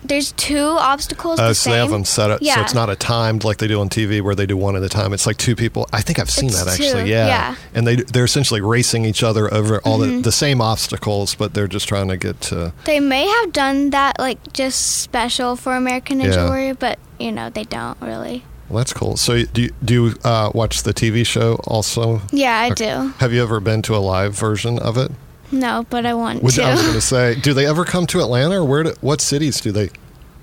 there's 0.05 0.33
two 0.33 0.59
obstacles. 0.79 1.41
Oh, 1.41 1.49
the 1.49 1.55
so 1.55 1.71
they 1.71 1.77
have 1.79 1.91
them 1.91 2.05
set 2.05 2.31
up. 2.31 2.43
So 2.43 2.61
it's 2.61 2.75
not 2.75 2.89
a 2.89 2.97
timed 2.97 3.45
like 3.45 3.59
they 3.59 3.67
do 3.67 3.81
on 3.81 3.89
TV 3.89 4.21
where 4.23 4.35
they 4.35 4.47
do 4.47 4.57
one 4.57 4.77
at 4.77 4.83
a 4.83 4.89
time. 4.89 5.13
It's 5.13 5.27
like 5.27 5.37
two 5.37 5.57
people. 5.57 5.89
I 5.93 6.01
think 6.03 6.19
I've 6.19 6.31
seen 6.31 6.51
It's 6.51 6.65
that 6.65 6.77
two, 6.77 6.85
actually. 6.85 7.11
Yeah. 7.11 7.27
yeah. 7.27 7.55
And 7.75 7.87
they 7.87 7.97
they're 7.97 8.25
essentially 8.25 8.61
racing 8.61 9.05
each 9.05 9.23
other 9.23 9.53
over 9.53 9.81
all 9.81 9.99
Mm-hmm. 9.99 10.17
the, 10.19 10.23
the 10.23 10.33
same 10.33 10.61
obstacles, 10.61 11.35
but 11.35 11.55
they're 11.55 11.67
just 11.69 11.89
trying 11.89 12.09
to 12.09 12.17
get 12.17 12.41
to. 12.43 12.73
They 12.85 13.01
may 13.01 13.27
have 13.27 13.53
done 13.53 13.91
that 13.91 14.19
like 14.19 14.53
just 14.53 14.99
special 15.01 15.57
for 15.57 15.75
American 15.75 16.21
Ninja 16.21 16.35
Yeah. 16.37 16.49
Warrior, 16.49 16.75
but 16.75 16.99
you 17.19 17.33
know 17.33 17.51
they 17.51 17.65
don't 17.65 18.01
really. 18.01 18.45
Well, 18.69 18.79
that's 18.79 18.93
cool. 18.93 19.17
So 19.17 19.45
do 19.45 19.63
you, 19.63 19.71
do 19.83 19.95
you 19.95 20.15
uh, 20.25 20.51
watch 20.55 20.83
the 20.83 20.93
TV 20.93 21.27
show 21.27 21.55
also? 21.67 22.21
Yeah, 22.33 22.59
I 22.61 22.67
Okay. 22.73 22.91
do. 22.91 23.09
Have 23.19 23.33
you 23.33 23.43
ever 23.43 23.61
been 23.61 23.81
to 23.83 23.97
a 23.97 23.99
live 23.99 24.35
version 24.35 24.79
of 24.79 24.97
it? 24.99 25.11
No, 25.51 25.87
but 25.89 26.05
I 26.07 26.15
want 26.15 26.43
Would, 26.43 26.55
to. 26.55 26.63
I 26.63 26.73
was 26.73 26.83
going 26.83 26.95
to 26.95 27.01
say, 27.01 27.35
do 27.41 27.55
they 27.55 27.67
ever 27.67 27.85
come 27.85 28.07
to 28.09 28.21
Atlanta, 28.21 28.61
or 28.61 28.65
where? 28.65 28.83
Do, 28.85 28.95
what 29.01 29.21
cities 29.21 29.61
do 29.61 29.73
they 29.73 29.89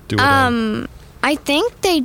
do 0.08 0.16
it 0.16 0.20
in? 0.20 0.26
um, 0.26 0.88
I 1.22 1.36
think 1.36 1.80
they 1.82 2.04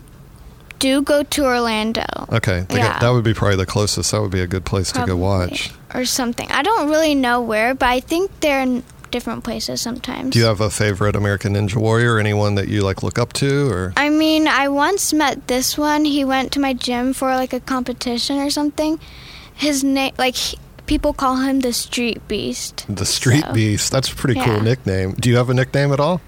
do 0.79 1.01
go 1.01 1.23
to 1.23 1.45
Orlando. 1.45 2.05
Okay, 2.31 2.65
they 2.69 2.77
got- 2.77 3.01
that 3.01 3.09
would 3.09 3.23
be 3.23 3.33
probably 3.33 3.57
the 3.57 3.65
closest. 3.65 4.11
That 4.11 4.21
would 4.21 4.31
be 4.31 4.41
a 4.41 4.47
good 4.47 4.65
place 4.65 4.91
to 4.93 5.05
go 5.05 5.15
watch. 5.15 5.71
or 5.93 6.05
something. 6.05 6.51
I 6.51 6.63
don't 6.63 6.89
really 6.89 7.15
know 7.15 7.41
where, 7.41 7.73
but 7.75 7.87
I 7.89 7.99
think 7.99 8.31
they're 8.39 8.61
in 8.61 8.83
different 9.11 9.43
places 9.43 9.81
sometimes. 9.81 10.31
Do 10.31 10.39
you 10.39 10.45
have 10.45 10.61
a 10.61 10.69
favorite 10.69 11.15
American 11.15 11.53
Ninja 11.53 11.75
Warrior? 11.75 12.17
Anyone 12.17 12.55
that 12.55 12.67
you 12.69 12.81
like 12.81 13.03
look 13.03 13.19
up 13.19 13.33
to, 13.33 13.69
or 13.69 13.93
I 13.97 14.09
mean, 14.09 14.47
I 14.47 14.69
once 14.69 15.13
met 15.13 15.47
this 15.47 15.77
one. 15.77 16.05
He 16.05 16.23
went 16.25 16.51
to 16.53 16.59
my 16.59 16.73
gym 16.73 17.13
for 17.13 17.35
like 17.35 17.53
a 17.53 17.59
competition 17.59 18.37
or 18.39 18.49
something. 18.49 18.99
His 19.53 19.83
name, 19.83 20.13
like, 20.17 20.35
he, 20.35 20.57
people 20.91 21.13
call 21.13 21.37
him 21.37 21.61
the 21.61 21.71
Street 21.71 22.19
Beast. 22.27 22.85
the 22.89 23.05
Street 23.05 23.45
So, 23.45 23.53
Beast? 23.53 23.93
That's 23.93 24.11
a 24.11 24.15
pretty 24.15 24.37
cool 24.41 24.59
nickname. 24.59 25.13
Do 25.13 25.29
you 25.29 25.37
have 25.37 25.49
a 25.49 25.53
nickname 25.53 25.93
at 25.93 26.01
all? 26.01 26.19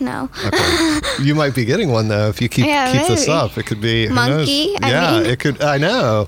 No. 0.00 0.28
Okay. 0.44 0.98
you 1.22 1.36
might 1.36 1.54
be 1.54 1.64
getting 1.64 1.92
one 1.92 2.08
though 2.08 2.28
if 2.28 2.42
you 2.42 2.48
keep 2.48 2.66
Yeah, 2.66 2.90
keep 2.92 3.06
this 3.06 3.28
up. 3.28 3.56
It 3.56 3.66
could 3.66 3.80
be 3.80 4.08
Monkey, 4.08 4.74
yeah, 4.82 5.20
mean. 5.20 5.26
it 5.30 5.38
could. 5.38 5.62
I 5.62 5.78
know. 5.78 6.26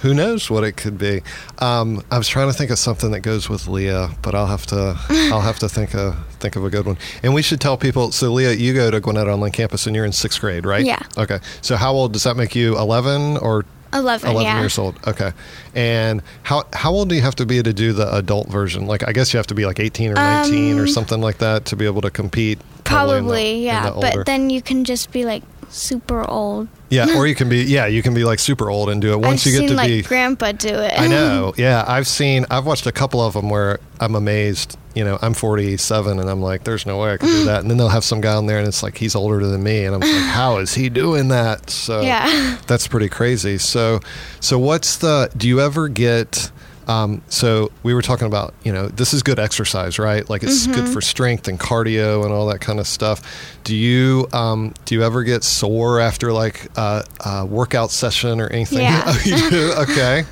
Who 0.00 0.12
knows 0.12 0.50
what 0.50 0.64
it 0.64 0.72
could 0.72 0.98
be? 0.98 1.22
Um, 1.60 2.02
I 2.10 2.18
was 2.18 2.26
trying 2.26 2.48
to 2.48 2.52
think 2.52 2.72
of 2.72 2.78
something 2.80 3.12
that 3.12 3.20
goes 3.20 3.48
with 3.48 3.68
Leah, 3.68 4.10
but 4.20 4.34
I'll 4.34 4.48
have 4.48 4.66
to. 4.66 4.98
I'll 5.32 5.40
have 5.40 5.60
to 5.60 5.68
think 5.68 5.94
of 5.94 6.16
think 6.40 6.56
of 6.56 6.64
a 6.64 6.70
good 6.70 6.84
one. 6.86 6.98
And 7.22 7.32
we 7.32 7.42
should 7.42 7.60
tell 7.60 7.76
people. 7.76 8.10
So 8.10 8.32
Leah, 8.32 8.54
you 8.54 8.74
go 8.74 8.90
to 8.90 8.98
Gwinnett 8.98 9.28
Online 9.28 9.52
Campus, 9.52 9.86
and 9.86 9.94
you're 9.94 10.04
in 10.04 10.10
sixth 10.10 10.40
grade, 10.40 10.66
right? 10.66 10.84
Yeah. 10.84 10.98
Okay. 11.16 11.38
So 11.60 11.76
how 11.76 11.92
old 11.92 12.12
does 12.12 12.24
that 12.24 12.36
make 12.36 12.56
you? 12.56 12.76
Eleven 12.76 13.36
or 13.36 13.64
11, 13.92 14.30
11 14.30 14.42
yeah. 14.42 14.60
years 14.60 14.78
old. 14.78 14.98
Okay. 15.06 15.32
And 15.74 16.22
how 16.42 16.64
how 16.72 16.92
old 16.92 17.08
do 17.08 17.14
you 17.14 17.22
have 17.22 17.36
to 17.36 17.46
be 17.46 17.62
to 17.62 17.72
do 17.72 17.92
the 17.92 18.14
adult 18.14 18.48
version? 18.48 18.86
Like 18.86 19.06
I 19.06 19.12
guess 19.12 19.32
you 19.32 19.38
have 19.38 19.46
to 19.48 19.54
be 19.54 19.66
like 19.66 19.80
18 19.80 20.10
or 20.10 20.14
19 20.14 20.78
or 20.78 20.82
Um, 20.82 20.88
something 20.88 21.20
like 21.20 21.38
that 21.38 21.64
to 21.66 21.76
be 21.76 21.84
able 21.86 22.00
to 22.02 22.10
compete. 22.10 22.58
in 22.60 22.64
Probably, 22.84 23.54
the 23.54 23.60
yeah. 23.60 23.90
But 23.94 24.26
then 24.26 24.50
you 24.50 24.62
can 24.62 24.84
just 24.84 25.12
be 25.12 25.24
like 25.24 25.42
super 25.72 26.28
old. 26.28 26.68
Yeah, 26.90 27.16
or 27.16 27.26
you 27.26 27.34
can 27.40 27.48
be 27.48 27.62
yeah, 27.64 27.86
you 27.86 28.02
can 28.02 28.14
be 28.14 28.24
like 28.24 28.38
super 28.38 28.70
old 28.70 28.90
and 28.90 29.00
do 29.00 29.12
it 29.12 29.20
once 29.20 29.46
I've 29.46 29.52
you 29.52 29.60
get 29.60 29.68
seen 29.68 29.68
to 29.70 29.74
like 29.74 29.88
be 29.88 30.02
grandpa 30.02 30.52
do 30.52 30.68
it. 30.68 30.98
I 30.98 31.08
know. 31.08 31.54
Yeah, 31.62 31.84
I've 31.86 32.06
seen. 32.06 32.46
I've 32.50 32.66
watched 32.66 32.86
a 32.86 32.92
couple 32.92 33.20
of 33.20 33.34
them 33.34 33.48
where 33.50 33.78
I'm 34.00 34.14
amazed. 34.14 34.78
You 34.94 35.04
know, 35.04 35.18
I'm 35.22 35.32
47 35.32 36.18
and 36.18 36.28
I'm 36.28 36.42
like, 36.42 36.64
there's 36.64 36.86
no 36.86 36.98
way 36.98 37.12
I 37.14 37.16
can 37.16 37.28
do 37.28 37.42
mm. 37.42 37.46
that. 37.46 37.60
And 37.60 37.70
then 37.70 37.78
they'll 37.78 37.88
have 37.88 38.04
some 38.04 38.20
guy 38.20 38.34
on 38.34 38.46
there 38.46 38.58
and 38.58 38.66
it's 38.68 38.82
like 38.82 38.98
he's 38.98 39.14
older 39.14 39.46
than 39.46 39.62
me, 39.62 39.84
and 39.84 39.94
I'm 39.94 40.00
like, 40.00 40.10
how 40.34 40.58
is 40.58 40.74
he 40.74 40.88
doing 40.88 41.28
that? 41.28 41.70
So 41.70 42.00
Yeah. 42.02 42.58
that's 42.66 42.88
pretty 42.88 43.08
crazy. 43.08 43.58
So, 43.58 44.00
so 44.40 44.58
what's 44.58 44.96
the? 44.98 45.30
Do 45.36 45.48
you 45.48 45.60
ever 45.60 45.88
get? 45.88 46.50
Um, 46.88 47.22
so 47.28 47.70
we 47.82 47.94
were 47.94 48.02
talking 48.02 48.26
about, 48.26 48.54
you 48.64 48.72
know, 48.72 48.88
this 48.88 49.14
is 49.14 49.22
good 49.22 49.38
exercise, 49.38 49.98
right? 49.98 50.28
Like 50.28 50.42
it's 50.42 50.66
good 50.66 50.88
for 50.88 51.00
strength 51.00 51.46
and 51.48 51.58
cardio 51.58 52.24
and 52.24 52.32
all 52.32 52.46
that 52.48 52.60
kind 52.60 52.80
of 52.80 52.86
stuff. 52.86 53.20
Do 53.64 53.76
you 53.76 54.26
um, 54.32 54.74
do 54.84 54.94
you 54.96 55.02
ever 55.02 55.22
get 55.22 55.44
sore 55.44 56.00
after 56.00 56.32
like 56.32 56.66
uh, 56.76 57.02
a 57.24 57.46
workout 57.46 57.90
session 57.92 58.40
or 58.40 58.48
anything? 58.48 58.80
Yeah. 58.82 59.14
You 59.24 59.50
do? 59.50 59.72
Okay. 59.78 60.24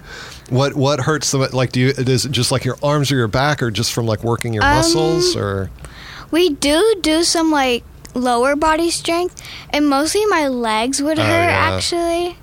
What 0.48 0.74
what 0.74 0.98
hurts 1.00 1.30
the 1.30 1.38
like? 1.54 1.70
Do 1.70 1.78
you 1.80 1.88
is 1.90 2.24
it 2.24 2.32
just 2.32 2.50
like 2.50 2.64
your 2.64 2.76
arms 2.82 3.12
or 3.12 3.16
your 3.16 3.28
back, 3.28 3.62
or 3.62 3.70
just 3.70 3.92
from 3.92 4.06
like 4.06 4.24
working 4.24 4.52
your 4.52 4.64
Um, 4.64 4.74
muscles, 4.76 5.36
or 5.36 5.70
We 6.32 6.50
do 6.50 6.96
do 7.00 7.22
some 7.22 7.52
like 7.52 7.84
lower 8.14 8.56
body 8.56 8.90
strength, 8.90 9.40
and 9.70 9.88
mostly 9.88 10.26
my 10.26 10.48
legs 10.48 11.00
would 11.00 11.20
Oh, 11.20 11.22
hurt 11.22 11.28
yeah. 11.28 11.70
actually. 11.76 12.36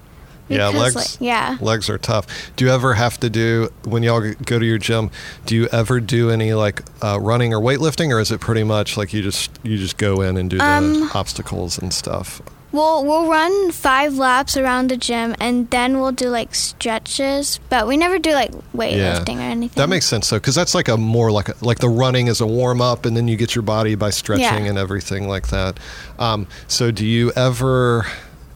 Yeah, 0.49 0.67
legs? 0.69 0.95
like, 0.95 1.07
yeah. 1.19 1.57
legs 1.61 1.89
are 1.89 1.97
tough. 1.97 2.25
Do 2.55 2.65
you 2.65 2.71
ever 2.71 2.93
have 2.93 3.19
to 3.19 3.29
do 3.29 3.69
when 3.83 4.03
y'all 4.03 4.33
go 4.45 4.59
to 4.59 4.65
your 4.65 4.77
gym? 4.77 5.09
Do 5.45 5.55
you 5.55 5.67
ever 5.71 5.99
do 5.99 6.29
any 6.29 6.53
like 6.53 6.83
uh, 7.03 7.19
running 7.19 7.53
or 7.53 7.59
weightlifting, 7.59 8.11
or 8.13 8.19
is 8.19 8.31
it 8.31 8.39
pretty 8.39 8.63
much 8.63 8.97
like 8.97 9.13
you 9.13 9.21
just 9.21 9.51
you 9.63 9.77
just 9.77 9.97
go 9.97 10.21
in 10.21 10.37
and 10.37 10.49
do 10.49 10.57
the 10.57 10.63
Um, 10.65 11.09
obstacles 11.13 11.77
and 11.77 11.93
stuff? 11.93 12.41
We'll 12.73 13.05
we'll 13.05 13.29
run 13.29 13.71
five 13.71 14.15
laps 14.15 14.57
around 14.57 14.89
the 14.89 14.97
gym, 14.97 15.35
and 15.39 15.69
then 15.69 15.99
we'll 16.01 16.11
do 16.11 16.27
like 16.29 16.53
stretches. 16.53 17.59
But 17.69 17.87
we 17.87 17.95
never 17.95 18.19
do 18.19 18.31
like 18.33 18.51
weightlifting 18.75 19.37
or 19.37 19.41
anything. 19.41 19.81
That 19.81 19.87
makes 19.89 20.05
sense 20.05 20.29
though, 20.29 20.37
because 20.37 20.53
that's 20.55 20.75
like 20.75 20.89
a 20.89 20.97
more 20.97 21.31
like 21.31 21.47
a, 21.49 21.55
like 21.61 21.79
the 21.79 21.89
running 21.89 22.27
is 22.27 22.41
a 22.41 22.45
warm 22.45 22.81
up, 22.81 23.05
and 23.05 23.15
then 23.15 23.27
you 23.29 23.37
get 23.37 23.55
your 23.55 23.61
body 23.61 23.95
by 23.95 24.09
stretching 24.09 24.43
Yeah. 24.65 24.69
and 24.69 24.77
everything 24.77 25.29
like 25.29 25.47
that. 25.47 25.79
Um, 26.19 26.45
so, 26.67 26.91
do 26.91 27.05
you 27.05 27.31
ever? 27.37 28.05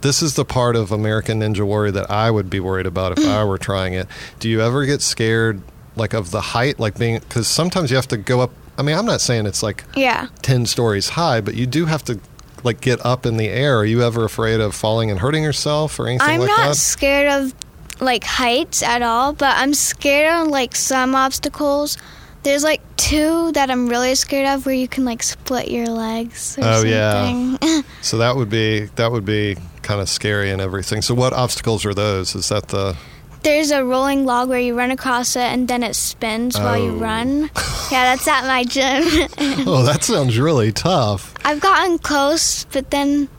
This 0.02 0.22
is 0.22 0.36
the 0.36 0.46
part 0.46 0.76
of 0.76 0.92
American 0.92 1.40
Ninja 1.42 1.62
Warrior 1.66 1.92
that 1.92 2.10
I 2.12 2.32
would 2.32 2.50
be 2.50 2.60
worried 2.60 2.86
about 2.88 3.18
if 3.18 3.26
I 3.26 3.44
were 3.44 3.58
trying 3.58 3.94
it. 3.94 4.08
Do 4.40 4.50
you 4.50 4.62
ever 4.62 4.86
get 4.86 5.02
scared, 5.02 5.62
like 5.96 6.14
of 6.14 6.32
the 6.32 6.42
height, 6.42 6.80
like 6.80 6.98
being? 6.98 7.20
Because 7.20 7.48
sometimes 7.48 7.92
you 7.92 7.96
have 7.98 8.08
to 8.10 8.18
go 8.18 8.42
up. 8.42 8.52
I 8.78 8.82
mean, 8.84 8.98
I'm 8.98 9.06
not 9.06 9.22
saying 9.22 9.46
it's 9.46 9.62
like 9.62 9.84
Yeah. 9.96 10.28
ten 10.42 10.66
stories 10.66 11.10
high, 11.10 11.40
but 11.42 11.54
you 11.56 11.68
do 11.68 11.86
have 11.86 12.04
to 12.06 12.20
like 12.64 12.82
get 12.82 13.04
up 13.06 13.26
in 13.26 13.38
the 13.38 13.48
air. 13.48 13.78
Are 13.78 13.86
you 13.86 14.02
ever 14.04 14.24
afraid 14.26 14.60
of 14.60 14.74
falling 14.74 15.12
and 15.12 15.20
hurting 15.20 15.44
yourself 15.44 16.00
or 16.00 16.08
anything 16.08 16.28
I'm 16.30 16.40
like 16.42 16.48
not 16.50 16.76
scared 16.76 17.32
of 17.32 17.54
like 18.00 18.24
heights 18.24 18.82
at 18.82 19.04
all, 19.04 19.34
but 19.34 19.56
I'm 19.58 19.74
scared 19.76 20.42
of 20.42 20.48
like 20.48 20.76
some 20.76 21.14
obstacles. 21.16 21.98
There's 22.44 22.64
like 22.64 22.82
two 22.98 23.52
that 23.52 23.70
I'm 23.70 23.88
really 23.88 24.16
scared 24.16 24.48
of 24.48 24.66
where 24.66 24.74
you 24.74 24.88
can 24.88 25.06
like 25.06 25.22
split 25.22 25.70
your 25.70 25.86
legs 25.88 26.58
or 26.58 26.64
Oh, 26.66 26.84
yeah. 26.84 27.82
So 28.02 28.18
that 28.18 28.36
would 28.36 28.50
be 28.50 28.86
that 28.96 29.12
would 29.12 29.26
be 29.26 29.58
kind 29.82 30.02
of 30.02 30.10
scary 30.10 30.52
and 30.52 30.62
everything. 30.62 31.02
So 31.02 31.14
what 31.14 31.34
obstacles 31.34 31.86
are 31.86 31.94
those? 31.94 32.36
Is 32.36 32.50
that 32.50 32.70
the 32.70 32.96
There's 33.44 33.72
a 33.72 33.84
rolling 33.84 34.26
log 34.26 34.50
where 34.50 34.60
you 34.60 34.78
run 34.78 34.92
across 34.92 35.36
it 35.36 35.42
and 35.42 35.68
then 35.68 35.82
it 35.84 35.96
spins 35.96 36.58
while 36.60 36.78
you 36.78 36.92
Oh. 36.92 36.98
run. 37.00 37.50
yeah, 37.92 38.16
that's 38.16 38.28
at 38.28 38.46
my 38.46 38.64
gym. 38.64 39.04
Oh, 39.68 39.84
that 39.84 40.04
sounds 40.04 40.38
really 40.38 40.72
tough. 40.72 41.34
I've 41.44 41.60
gotten 41.60 41.98
close, 42.00 42.66
but 42.66 42.92
then 42.92 43.30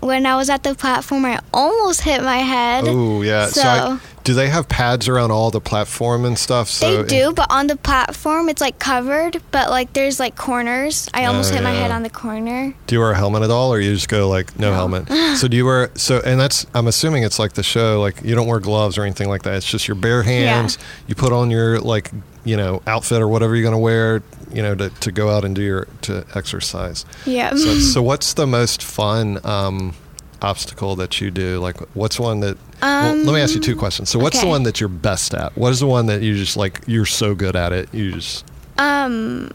when 0.00 0.24
I 0.26 0.36
was 0.36 0.48
at 0.50 0.62
the 0.62 0.74
platform, 0.74 1.24
I 1.24 1.40
almost 1.52 2.02
hit 2.02 2.22
my 2.22 2.38
head. 2.38 2.84
Oh, 2.86 3.22
yeah. 3.22 3.46
So, 3.46 3.60
So, 3.60 3.68
I, 3.68 3.98
do 4.24 4.34
they 4.34 4.48
have 4.48 4.68
pads 4.68 5.08
around 5.08 5.30
all 5.30 5.50
the 5.50 5.60
platform 5.60 6.24
and 6.24 6.38
stuff? 6.38 6.68
So 6.68 7.02
they 7.02 7.08
do, 7.08 7.32
but 7.32 7.46
on 7.50 7.66
the 7.68 7.76
platform, 7.76 8.48
it's 8.48 8.60
like 8.60 8.78
covered, 8.78 9.40
but 9.50 9.70
like 9.70 9.92
there's 9.92 10.20
like 10.20 10.36
corners. 10.36 11.08
I 11.14 11.24
almost 11.26 11.52
Oh, 11.52 11.54
hit 11.54 11.62
my 11.64 11.70
head 11.72 11.90
on 11.90 12.02
the 12.02 12.10
corner. 12.10 12.74
Do 12.86 12.94
you 12.94 13.00
wear 13.00 13.12
a 13.12 13.16
helmet 13.16 13.42
at 13.42 13.50
all, 13.50 13.72
or 13.72 13.80
you 13.80 13.94
just 13.94 14.08
go 14.08 14.28
like 14.28 14.58
no, 14.58 14.70
No. 14.70 14.74
helmet? 14.76 15.08
so 15.38 15.48
do 15.48 15.56
you 15.56 15.64
wear 15.64 15.90
so? 15.94 16.20
And 16.24 16.38
that's 16.40 16.66
I'm 16.74 16.86
assuming 16.86 17.22
it's 17.22 17.38
like 17.38 17.54
the 17.54 17.62
show. 17.62 18.00
Like 18.00 18.22
you 18.22 18.34
don't 18.34 18.46
wear 18.46 18.60
gloves 18.60 18.98
or 18.98 19.02
anything 19.04 19.28
like 19.28 19.42
that. 19.42 19.54
It's 19.54 19.66
just 19.70 19.88
your 19.88 19.94
bare 19.96 20.22
hands. 20.22 20.78
You 21.06 21.14
put 21.14 21.32
on 21.32 21.50
your 21.50 21.80
like 21.80 22.10
you 22.44 22.56
know 22.56 22.82
outfit 22.86 23.20
or 23.20 23.28
whatever 23.28 23.54
you're 23.56 23.64
gonna 23.64 23.78
wear. 23.78 24.22
You 24.52 24.62
know 24.62 24.74
to, 24.74 24.90
to 24.90 25.12
go 25.12 25.30
out 25.30 25.44
and 25.44 25.54
do 25.54 25.62
your 25.62 25.86
to 26.02 26.26
exercise. 26.34 27.04
Yeah. 27.24 27.50
So, 27.54 27.78
so 27.78 28.02
what's 28.10 28.34
the 28.34 28.46
most 28.48 28.82
fun 28.82 29.38
um, 29.44 29.94
obstacle 30.42 30.96
that 30.96 31.20
you 31.20 31.30
do? 31.30 31.58
Like, 31.58 31.76
what's 31.94 32.18
one 32.20 32.40
that? 32.40 32.56
well, 32.82 33.14
let 33.16 33.34
me 33.34 33.40
ask 33.40 33.54
you 33.54 33.60
two 33.60 33.76
questions. 33.76 34.08
So, 34.10 34.18
what's 34.18 34.38
the 34.40 34.46
Um, 34.46 34.50
one 34.50 34.62
that 34.64 34.80
you're 34.80 34.88
best 34.88 35.34
at? 35.34 35.56
What 35.56 35.70
is 35.72 35.80
the 35.80 35.86
one 35.86 36.06
that 36.06 36.22
you 36.22 36.34
just 36.36 36.56
like? 36.56 36.80
You're 36.86 37.06
so 37.06 37.34
good 37.34 37.56
at 37.56 37.72
it. 37.72 37.88
You 37.92 38.12
just 38.12 38.44
Um, 38.78 39.50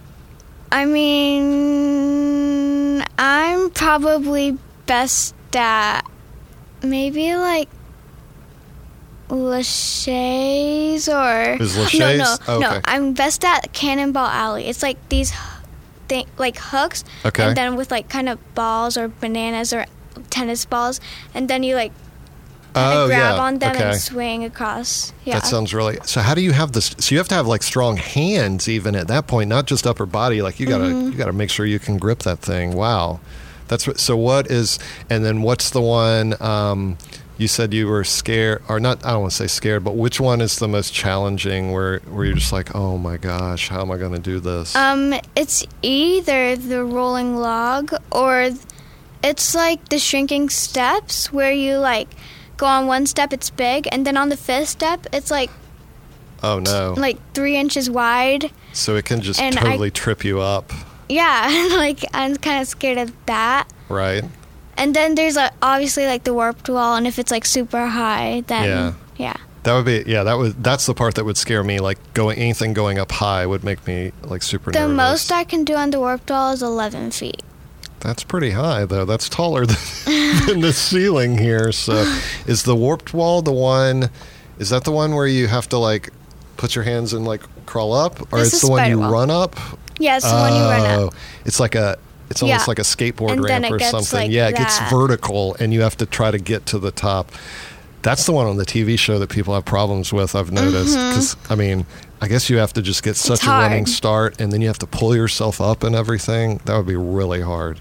I 0.71 0.85
mean, 0.85 2.25
I'm 3.17 3.69
probably 3.71 4.57
best 4.85 5.33
at 5.55 6.01
maybe 6.83 7.35
like 7.35 7.69
laches 9.75 11.07
or 11.09 11.57
Is 11.59 11.75
no, 11.77 11.83
laches? 11.83 12.19
no, 12.19 12.35
Oh, 12.47 12.59
no. 12.59 12.69
okay. 12.69 12.81
I'm 12.85 13.13
best 13.13 13.43
at 13.43 13.73
Cannonball 13.73 14.27
Alley. 14.27 14.65
It's 14.67 14.83
like 14.83 14.97
these, 15.09 15.33
thing, 16.07 16.27
like 16.37 16.57
hooks, 16.57 17.03
Okay. 17.25 17.43
and 17.43 17.57
then 17.57 17.75
with 17.75 17.89
like 17.91 18.09
kind 18.09 18.29
of 18.29 18.37
balls 18.55 18.97
or 18.97 19.07
bananas 19.07 19.73
or 19.73 19.85
tennis 20.35 20.65
balls, 20.65 20.99
and 21.33 21.47
then 21.49 21.63
you 21.63 21.75
like 21.75 21.93
oh 22.75 23.07
grab 23.07 23.35
yeah. 23.35 23.41
on 23.41 23.59
them 23.59 23.75
okay. 23.75 23.85
and 23.91 23.99
swing 23.99 24.43
across. 24.43 25.13
Yeah. 25.23 25.35
That 25.35 25.45
sounds 25.47 25.73
really. 25.73 25.97
So 26.03 26.21
how 26.21 26.35
do 26.35 26.41
you 26.41 26.51
have 26.51 26.73
this? 26.73 26.95
So 26.99 27.15
you 27.15 27.19
have 27.19 27.29
to 27.29 27.35
have 27.35 27.47
like 27.47 27.63
strong 27.63 27.97
hands 27.97 28.67
even 28.67 28.95
at 28.95 29.07
that 29.07 29.27
point, 29.27 29.49
not 29.49 29.65
just 29.65 29.87
upper 29.87 30.05
body. 30.05 30.41
Like 30.41 30.59
you 30.59 30.67
gotta 30.67 30.85
Mm-hmm. 30.85 31.11
you 31.11 31.17
gotta 31.17 31.33
make 31.33 31.49
sure 31.49 31.65
you 31.65 31.79
can 31.79 31.97
grip 31.97 32.19
that 32.19 32.39
thing. 32.39 32.75
Wow, 32.75 33.19
that's 33.67 33.87
what. 33.87 33.99
So 33.99 34.17
what 34.17 34.51
is? 34.51 34.77
And 35.09 35.23
then 35.23 35.41
what's 35.41 35.69
the 35.71 35.81
one? 35.81 36.35
Um, 36.41 36.97
you 37.37 37.47
said 37.49 37.73
you 37.73 37.87
were 37.87 38.05
scared, 38.05 38.63
or 38.69 38.79
not? 38.79 39.05
I 39.05 39.11
don't 39.11 39.21
want 39.21 39.31
to 39.31 39.37
say 39.37 39.47
scared, 39.47 39.83
but 39.83 39.95
which 39.95 40.21
one 40.21 40.39
is 40.39 40.57
the 40.57 40.69
most 40.69 40.93
challenging? 40.93 41.73
Where 41.73 41.99
where 42.11 42.25
you're 42.25 42.35
just 42.35 42.53
like, 42.53 42.73
oh 42.75 42.97
my 42.97 43.17
gosh, 43.17 43.67
how 43.67 43.81
am 43.81 43.91
I 43.91 43.97
going 43.97 44.13
to 44.13 44.19
do 44.19 44.39
this? 44.39 44.73
Um, 44.75 45.13
it's 45.35 45.65
either 45.81 46.55
the 46.55 46.83
rolling 46.85 47.35
log 47.35 47.93
or 48.11 48.51
it's 49.25 49.55
like 49.55 49.89
the 49.89 49.99
shrinking 49.99 50.49
steps 50.49 51.33
where 51.33 51.51
you 51.51 51.77
like 51.77 52.07
go 52.57 52.65
on 52.67 52.87
one 52.87 53.05
step, 53.05 53.33
it's 53.33 53.49
big, 53.49 53.87
and 53.91 54.05
then 54.05 54.15
on 54.17 54.29
the 54.29 54.37
fifth 54.37 54.69
step, 54.69 55.07
it's 55.11 55.31
like 55.31 55.49
oh 56.43 56.59
no! 56.59 56.93
like 56.97 57.17
three 57.33 57.57
inches 57.57 57.89
wide. 57.89 58.51
so 58.73 58.95
it 58.95 59.05
can 59.05 59.21
just 59.21 59.39
and 59.41 59.57
I- 59.57 59.61
totally 59.61 59.91
trip 59.91 60.23
you 60.23 60.39
up, 60.39 60.71
Yeah, 61.09 61.69
like 61.75 62.05
I'm 62.13 62.35
kind 62.37 62.61
of 62.61 62.67
scared 62.67 62.97
of 62.97 63.11
that. 63.25 63.67
right? 63.89 64.23
And 64.77 64.93
then 64.95 65.15
there's 65.15 65.35
like 65.37 65.53
obviously 65.61 66.05
like 66.05 66.23
the 66.23 66.33
warped 66.33 66.69
wall, 66.69 66.95
and 66.95 67.07
if 67.07 67.17
it's 67.19 67.31
like 67.31 67.45
super 67.45 67.87
high, 67.87 68.43
then 68.47 68.63
Yeah. 68.65 68.93
yeah. 69.17 69.37
That 69.63 69.73
would 69.73 69.85
be 69.85 70.03
yeah. 70.05 70.23
That 70.23 70.37
would 70.37 70.63
that's 70.63 70.85
the 70.85 70.93
part 70.93 71.15
that 71.15 71.25
would 71.25 71.37
scare 71.37 71.63
me. 71.63 71.79
Like 71.79 71.97
going 72.13 72.37
anything 72.37 72.73
going 72.73 72.99
up 72.99 73.11
high 73.11 73.47
would 73.47 73.63
make 73.63 73.87
me 73.87 74.11
like 74.21 74.43
super. 74.43 74.71
The 74.71 74.81
nervous. 74.81 74.95
most 74.95 75.31
I 75.31 75.43
can 75.43 75.63
do 75.65 75.73
on 75.73 75.89
the 75.89 75.99
warped 75.99 76.29
wall 76.29 76.51
is 76.53 76.61
11 76.61 77.09
feet. 77.11 77.41
That's 78.05 78.23
pretty 78.23 78.51
high 78.51 78.85
though. 78.85 79.05
That's 79.05 79.27
taller 79.29 79.65
than, 79.65 79.75
than 80.47 80.61
the 80.61 80.71
ceiling 80.73 81.37
here. 81.37 81.71
So, 81.71 81.93
is 82.47 82.63
the 82.63 82.75
warped 82.75 83.13
wall 83.13 83.41
the 83.41 83.51
one? 83.51 84.09
Is 84.59 84.69
that 84.69 84.83
the 84.85 84.91
one 84.91 85.15
where 85.15 85.27
you 85.27 85.47
have 85.47 85.67
to 85.69 85.77
like 85.77 86.11
put 86.57 86.75
your 86.75 86.83
hands 86.83 87.13
and 87.13 87.25
like 87.25 87.41
crawl 87.65 87.93
up, 87.93 88.21
or 88.33 88.39
This 88.39 88.53
it's 88.53 88.61
the 88.61 88.69
one 88.71 88.89
you 88.89 88.99
wall. 88.99 89.11
run 89.11 89.29
up? 89.29 89.55
Yeah, 89.99 90.17
it's 90.17 90.25
the 90.29 90.35
one 90.37 90.53
you 90.53 90.59
run 90.61 90.99
Oh, 90.99 91.07
up. 91.07 91.13
It's 91.45 91.59
like 91.59 91.75
a. 91.75 91.97
It's 92.29 92.41
almost 92.41 92.61
Yeah. 92.61 92.65
like 92.71 92.79
a 92.79 92.83
skateboard 92.83 93.33
And 93.33 93.43
ramp 93.43 93.69
or 93.69 93.79
something. 93.79 94.19
like 94.19 94.31
yeah, 94.31 94.47
it 94.47 94.55
gets 94.55 94.79
vertical, 94.89 95.55
and 95.59 95.71
you 95.73 95.81
have 95.81 95.95
to 95.97 96.05
try 96.05 96.31
to 96.31 96.39
get 96.39 96.65
to 96.67 96.79
the 96.79 96.91
top. 96.91 97.31
That's 98.05 98.25
the 98.27 98.31
one 98.31 98.45
on 98.45 98.57
the 98.57 98.65
TV 98.65 98.99
show 98.99 99.17
that 99.17 99.31
people 99.31 99.55
have 99.55 99.65
problems 99.65 100.13
with. 100.13 100.35
I've 100.35 100.51
noticed 100.51 100.93
because 100.95 101.35
I 101.49 101.55
mean, 101.55 101.87
I 102.21 102.27
guess 102.27 102.49
you 102.51 102.57
have 102.57 102.71
to 102.73 102.81
just 102.83 103.01
get 103.01 103.15
such 103.15 103.43
a 103.45 103.49
running 103.49 103.85
Mm-hmm. 103.85 103.91
start, 103.91 104.39
and 104.39 104.51
then 104.51 104.61
you 104.61 104.67
have 104.67 104.77
to 104.79 104.87
pull 104.87 105.15
yourself 105.15 105.59
up 105.59 105.83
and 105.83 105.95
everything. 105.95 106.61
That 106.65 106.77
would 106.77 106.85
be 106.85 106.95
really 106.95 107.41
hard. 107.41 107.79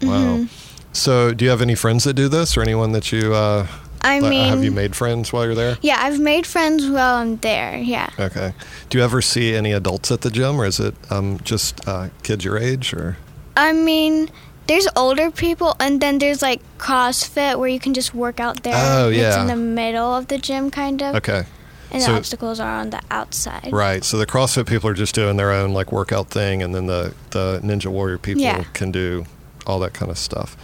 Mm-hmm. 0.00 0.08
Wow. 0.42 0.46
So, 0.92 1.32
do 1.32 1.44
you 1.44 1.50
have 1.50 1.62
any 1.62 1.76
friends 1.76 2.02
that 2.04 2.14
do 2.14 2.28
this, 2.28 2.56
or 2.56 2.62
anyone 2.62 2.90
that 2.92 3.12
you? 3.12 3.32
Uh, 3.32 3.68
I 4.02 4.18
mean, 4.20 4.48
have 4.48 4.62
you 4.64 4.72
made 4.72 4.94
friends 4.96 5.32
while 5.32 5.44
you're 5.46 5.54
there? 5.54 5.78
yeah, 5.82 5.96
I've 6.00 6.18
made 6.20 6.46
friends 6.46 6.90
while 6.90 7.14
I'm 7.16 7.36
there. 7.38 7.76
Yeah. 7.78 8.10
Okay. 8.18 8.52
Do 8.90 8.98
you 8.98 9.04
ever 9.04 9.22
see 9.22 9.54
any 9.54 9.72
adults 9.72 10.10
at 10.10 10.20
the 10.22 10.30
gym, 10.30 10.60
or 10.60 10.66
is 10.66 10.78
it 10.80 10.94
um, 11.10 11.38
just 11.44 11.86
uh, 11.88 12.08
kids 12.22 12.44
your 12.44 12.58
age, 12.58 12.92
or? 12.92 13.16
I 13.56 13.72
mean, 13.72 14.30
there's 14.66 14.88
older 14.96 15.30
people, 15.30 15.74
and 15.80 16.00
then 16.00 16.18
there's 16.18 16.42
like 16.42 16.60
CrossFit 16.78 17.58
where 17.58 17.68
you 17.68 17.80
can 17.80 17.94
just 17.94 18.14
work 18.14 18.40
out 18.40 18.62
there. 18.62 18.74
Oh, 18.76 19.08
yeah, 19.08 19.28
It's 19.28 19.36
in 19.36 19.46
the 19.46 19.56
middle 19.56 20.14
of 20.14 20.28
the 20.28 20.38
gym, 20.38 20.70
kind 20.70 21.02
of. 21.02 21.16
Okay. 21.16 21.44
And 21.90 22.02
So- 22.02 22.12
the 22.12 22.18
obstacles 22.18 22.60
are 22.60 22.80
on 22.80 22.90
the 22.90 23.00
outside. 23.10 23.70
Right. 23.72 24.02
So 24.04 24.16
the 24.18 24.26
CrossFit 24.26 24.66
people 24.66 24.88
are 24.90 24.94
just 24.94 25.14
doing 25.14 25.36
their 25.36 25.52
own 25.52 25.72
like 25.74 25.92
workout 25.92 26.28
thing, 26.30 26.62
and 26.62 26.74
then 26.74 26.86
the 26.86 27.14
the 27.30 27.60
Ninja 27.62 27.86
Warrior 27.86 28.18
people 28.18 28.42
Yeah. 28.42 28.64
can 28.72 28.90
do 28.90 29.26
all 29.66 29.78
that 29.80 29.92
kind 29.94 30.10
of 30.10 30.18
stuff. 30.18 30.56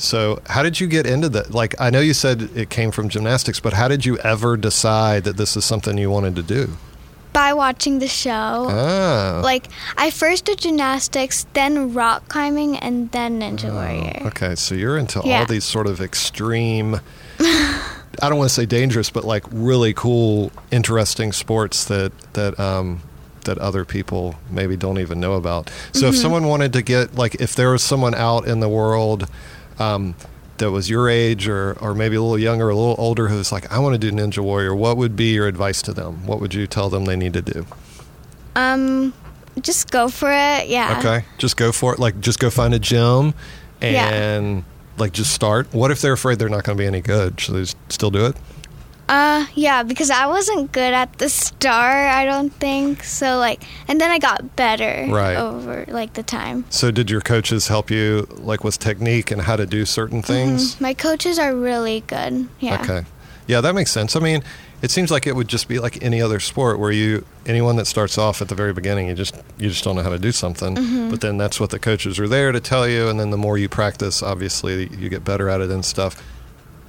So, 0.00 0.40
how 0.46 0.62
did 0.62 0.78
you 0.78 0.86
get 0.86 1.06
into 1.06 1.28
that? 1.30 1.52
Like, 1.52 1.74
I 1.80 1.90
know 1.90 1.98
you 1.98 2.14
said 2.14 2.50
it 2.54 2.70
came 2.70 2.92
from 2.92 3.08
gymnastics, 3.08 3.58
but 3.58 3.72
how 3.72 3.88
did 3.88 4.06
you 4.06 4.16
ever 4.18 4.56
decide 4.56 5.24
that 5.24 5.36
this 5.36 5.56
is 5.56 5.64
something 5.64 5.98
you 5.98 6.08
wanted 6.08 6.36
to 6.36 6.42
do? 6.42 6.76
By 7.38 7.52
watching 7.52 8.00
the 8.00 8.08
show. 8.08 8.66
Ah. 8.68 9.40
Like, 9.44 9.68
I 9.96 10.10
first 10.10 10.44
did 10.46 10.58
gymnastics, 10.58 11.46
then 11.54 11.94
rock 11.94 12.28
climbing, 12.28 12.76
and 12.78 13.12
then 13.12 13.38
Ninja 13.40 13.72
Warrior. 13.72 14.22
Oh, 14.24 14.28
Okay, 14.28 14.56
so 14.56 14.74
you're 14.74 14.98
into 14.98 15.20
all 15.20 15.46
these 15.46 15.64
sort 15.64 15.86
of 15.86 16.00
extreme 16.00 16.98
I 18.20 18.28
don't 18.28 18.38
want 18.38 18.48
to 18.50 18.54
say 18.54 18.66
dangerous, 18.66 19.10
but 19.10 19.24
like 19.24 19.44
really 19.52 19.94
cool, 19.94 20.50
interesting 20.72 21.30
sports 21.32 21.84
that 21.84 22.10
that 22.32 22.58
um 22.58 23.02
that 23.44 23.56
other 23.58 23.84
people 23.84 24.34
maybe 24.50 24.76
don't 24.76 24.98
even 24.98 25.20
know 25.20 25.34
about. 25.34 25.70
So 25.92 26.00
Mm-hmm. 26.00 26.08
if 26.08 26.16
someone 26.16 26.44
wanted 26.48 26.72
to 26.72 26.82
get 26.82 27.14
like 27.14 27.36
if 27.36 27.54
there 27.54 27.70
was 27.70 27.82
someone 27.84 28.14
out 28.16 28.48
in 28.48 28.58
the 28.58 28.68
world 28.68 29.28
um 29.78 30.16
that 30.58 30.70
was 30.70 30.88
your 30.90 31.08
age 31.08 31.48
or, 31.48 31.76
or 31.80 31.94
maybe 31.94 32.16
a 32.16 32.20
little 32.22 32.38
younger, 32.38 32.68
a 32.68 32.74
little 32.76 32.94
older, 32.98 33.28
who's 33.28 33.50
like, 33.52 33.70
I 33.72 33.78
want 33.78 33.94
to 33.94 33.98
do 33.98 34.10
Ninja 34.14 34.38
Warrior. 34.40 34.74
What 34.74 34.96
would 34.96 35.16
be 35.16 35.32
your 35.32 35.46
advice 35.46 35.82
to 35.82 35.92
them? 35.92 36.26
What 36.26 36.40
would 36.40 36.54
you 36.54 36.66
tell 36.66 36.88
them 36.88 37.04
they 37.04 37.16
need 37.16 37.32
to 37.34 37.42
do? 37.42 37.66
Um, 38.56 39.12
just 39.60 39.90
go 39.90 40.08
for 40.08 40.30
it. 40.30 40.68
Yeah. 40.68 40.96
Okay, 40.98 41.24
just 41.38 41.56
go 41.56 41.72
for 41.72 41.92
it. 41.94 41.98
Like, 41.98 42.20
just 42.20 42.38
go 42.38 42.50
find 42.50 42.74
a 42.74 42.78
gym 42.78 43.34
Yeah. 43.80 44.08
and 44.08 44.64
like 44.96 45.12
just 45.12 45.32
start. 45.32 45.72
What 45.72 45.90
if 45.90 46.00
they're 46.00 46.12
afraid 46.12 46.38
they're 46.38 46.48
not 46.48 46.64
going 46.64 46.76
to 46.76 46.82
be 46.82 46.86
any 46.86 47.00
good? 47.00 47.40
Should 47.40 47.54
they 47.54 47.64
still 47.88 48.10
do 48.10 48.26
it? 48.26 48.36
Uh, 49.08 49.46
yeah, 49.54 49.82
because 49.82 50.10
I 50.10 50.26
wasn't 50.26 50.70
good 50.72 50.92
at 50.92 51.16
the 51.18 51.28
start, 51.30 52.14
I 52.14 52.24
don't 52.26 52.52
think. 52.52 53.04
So, 53.04 53.38
like, 53.38 53.62
and 53.88 53.98
then 54.00 54.10
I 54.10 54.18
got 54.18 54.54
better 54.56 55.06
Right. 55.08 55.36
over, 55.36 55.86
like, 55.88 56.12
the 56.12 56.22
time. 56.22 56.64
So, 56.68 56.90
did 56.90 57.10
your 57.10 57.22
coaches 57.22 57.68
help 57.68 57.90
you 57.90 58.26
like 58.36 58.64
with 58.64 58.78
technique 58.78 59.30
and 59.30 59.42
how 59.42 59.56
to 59.56 59.64
do 59.66 59.86
certain 59.86 60.20
things? 60.22 60.74
Mhm. 60.74 60.80
My 60.82 60.94
coaches 60.94 61.38
are 61.38 61.54
really 61.54 62.04
good. 62.06 62.48
Yeah. 62.60 62.82
Okay, 62.82 63.04
yeah, 63.46 63.62
that 63.62 63.74
makes 63.74 63.90
sense. 63.90 64.14
I 64.14 64.20
mean, 64.20 64.42
it 64.82 64.90
seems 64.90 65.10
like 65.10 65.26
it 65.26 65.34
would 65.34 65.48
just 65.48 65.68
be 65.68 65.78
like 65.78 66.02
any 66.04 66.20
other 66.20 66.38
sport 66.38 66.78
where 66.78 66.92
you 66.92 67.24
anyone 67.46 67.76
that 67.76 67.86
starts 67.86 68.18
off 68.18 68.42
at 68.42 68.48
the 68.48 68.54
very 68.54 68.74
beginning, 68.74 69.08
you 69.08 69.14
just 69.14 69.34
you 69.58 69.70
just 69.70 69.82
don't 69.84 69.96
know 69.96 70.02
how 70.02 70.10
to 70.10 70.18
do 70.18 70.32
something. 70.32 70.76
Mm-hmm. 70.76 71.10
But 71.10 71.22
then 71.22 71.38
that's 71.38 71.58
what 71.58 71.70
the 71.70 71.78
coaches 71.78 72.18
are 72.18 72.28
there 72.28 72.52
to 72.52 72.60
tell 72.60 72.86
you, 72.86 73.08
and 73.08 73.18
then 73.18 73.30
the 73.30 73.38
more 73.38 73.56
you 73.56 73.70
practice, 73.70 74.22
obviously, 74.22 74.88
you 74.98 75.08
get 75.08 75.24
better 75.24 75.48
at 75.48 75.62
it 75.62 75.70
and 75.70 75.82
stuff. 75.84 76.22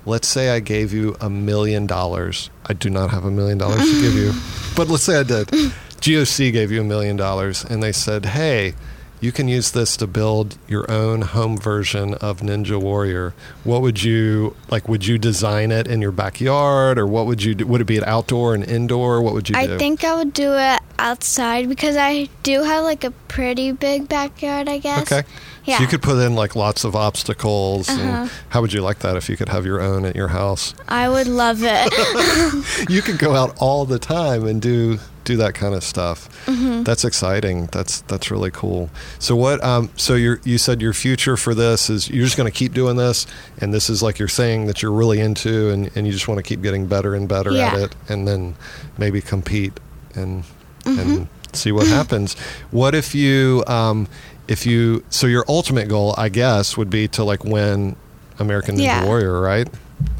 Let's 0.06 0.27
say 0.27 0.50
I 0.50 0.60
gave 0.60 0.94
you 0.94 1.15
a 1.20 1.29
million 1.29 1.86
dollars. 1.88 2.50
I 2.65 2.74
do 2.74 2.89
not 2.89 3.12
have 3.12 3.25
a 3.25 3.32
million 3.32 3.58
dollars 3.58 3.82
to 3.82 4.01
give 4.01 4.13
you, 4.13 4.32
but 4.75 4.88
let's 4.88 5.03
say 5.03 5.20
I 5.20 5.24
did. 5.24 5.48
GOC 5.48 6.51
gave 6.53 6.72
you 6.72 6.82
a 6.82 6.86
million 6.86 7.15
dollars, 7.18 7.63
and 7.63 7.84
they 7.84 7.91
said, 7.91 8.25
"Hey, 8.27 8.75
you 9.22 9.32
can 9.32 9.48
use 9.48 9.72
this 9.72 9.98
to 9.98 10.08
build 10.08 10.58
your 10.68 10.89
own 10.89 11.22
home 11.22 11.58
version 11.58 12.13
of 12.15 12.39
Ninja 12.39 12.82
Warrior. 12.82 13.34
What 13.63 13.82
would 13.82 14.01
you 14.01 14.56
like? 14.70 14.88
Would 14.88 15.06
you 15.06 15.18
design 15.18 15.72
it 15.72 15.88
in 15.88 16.01
your 16.01 16.12
backyard, 16.12 16.98
or 16.98 17.06
what 17.06 17.25
would 17.25 17.44
you 17.44 17.56
do? 17.56 17.68
Would 17.68 17.82
it 17.82 17.86
be 17.86 17.98
an 17.98 18.06
outdoor 18.06 18.56
and 18.56 18.63
indoor? 18.63 19.22
What 19.22 19.34
would 19.34 19.50
you 19.50 19.58
I 19.58 19.68
do? 19.68 19.75
I 19.75 19.77
think 19.77 20.03
I 20.03 20.15
would 20.15 20.34
do 20.34 20.53
it 20.53 20.79
outside 20.98 21.68
because 21.68 21.98
I 21.98 22.29
do 22.44 22.63
have, 22.63 22.84
like, 22.84 23.03
a 23.03 23.12
pretty 23.12 23.72
big 23.74 24.08
backyard, 24.08 24.70
I 24.70 24.77
guess. 24.77 25.12
Okay. 25.12 25.27
Yeah. 25.69 25.77
So 25.77 25.83
you 25.83 25.88
could 25.89 26.01
put 26.01 26.17
in 26.17 26.35
like 26.35 26.55
lots 26.55 26.83
of 26.83 26.95
obstacles. 26.95 27.88
Uh-huh. 27.89 28.01
And 28.01 28.31
how 28.49 28.61
would 28.61 28.73
you 28.73 28.81
like 28.81 28.99
that 28.99 29.15
if 29.15 29.29
you 29.29 29.38
could 29.38 29.49
have 29.49 29.65
your 29.65 29.79
own 29.81 30.05
at 30.05 30.15
your 30.15 30.29
house? 30.29 30.73
I 30.88 31.07
would 31.09 31.27
love 31.27 31.59
it. 31.61 32.89
you 32.89 33.01
could 33.01 33.19
go 33.19 33.35
out 33.35 33.55
all 33.59 33.85
the 33.85 33.99
time 33.99 34.45
and 34.45 34.61
do 34.61 34.99
do 35.25 35.38
that 35.38 35.53
kind 35.53 35.75
of 35.75 35.83
stuff. 35.83 36.27
Mm-hmm. 36.47 36.81
That's 36.83 37.05
exciting. 37.05 37.67
That's 37.67 38.01
that's 38.01 38.31
really 38.31 38.49
cool. 38.49 38.89
So 39.19 39.35
what? 39.35 39.63
Um, 39.63 39.89
so 39.95 40.15
you 40.15 40.38
you 40.43 40.57
said 40.57 40.81
your 40.81 40.93
future 40.93 41.38
for 41.38 41.53
this 41.53 41.89
is 41.89 42.09
you're 42.09 42.25
just 42.25 42.35
going 42.38 42.51
to 42.51 42.57
keep 42.57 42.73
doing 42.73 42.95
this, 42.97 43.27
and 43.59 43.71
this 43.73 43.89
is 43.91 44.01
like 44.01 44.17
your 44.17 44.27
thing 44.29 44.65
that 44.65 44.81
you're 44.81 44.91
really 44.91 45.19
into, 45.19 45.69
and, 45.69 45.91
and 45.95 46.07
you 46.07 46.13
just 46.13 46.27
want 46.27 46.39
to 46.39 46.43
keep 46.43 46.61
getting 46.63 46.88
better 46.88 47.13
and 47.13 47.27
better 47.29 47.51
Yeah. 47.51 47.67
at 47.73 47.79
it, 47.79 47.95
and 48.07 48.27
then 48.27 48.55
maybe 48.97 49.21
compete 49.21 49.73
and 50.15 50.43
Mm-hmm. 50.85 50.99
and 50.99 51.27
see 51.53 51.74
what 51.74 51.87
happens. 51.87 52.35
What 52.72 52.96
if 52.96 53.13
you 53.13 53.65
um, 53.67 54.07
if 54.50 54.66
you 54.66 55.03
so 55.09 55.27
your 55.27 55.46
ultimate 55.48 55.88
goal, 55.88 56.14
I 56.18 56.27
guess, 56.29 56.75
would 56.75 56.90
be 56.90 57.07
to 57.09 57.24
like 57.24 57.44
win 57.46 57.96
American 58.40 58.75
Ninja 58.75 58.83
Yeah. 58.83 59.05
Warrior, 59.05 59.40
right? 59.40 59.68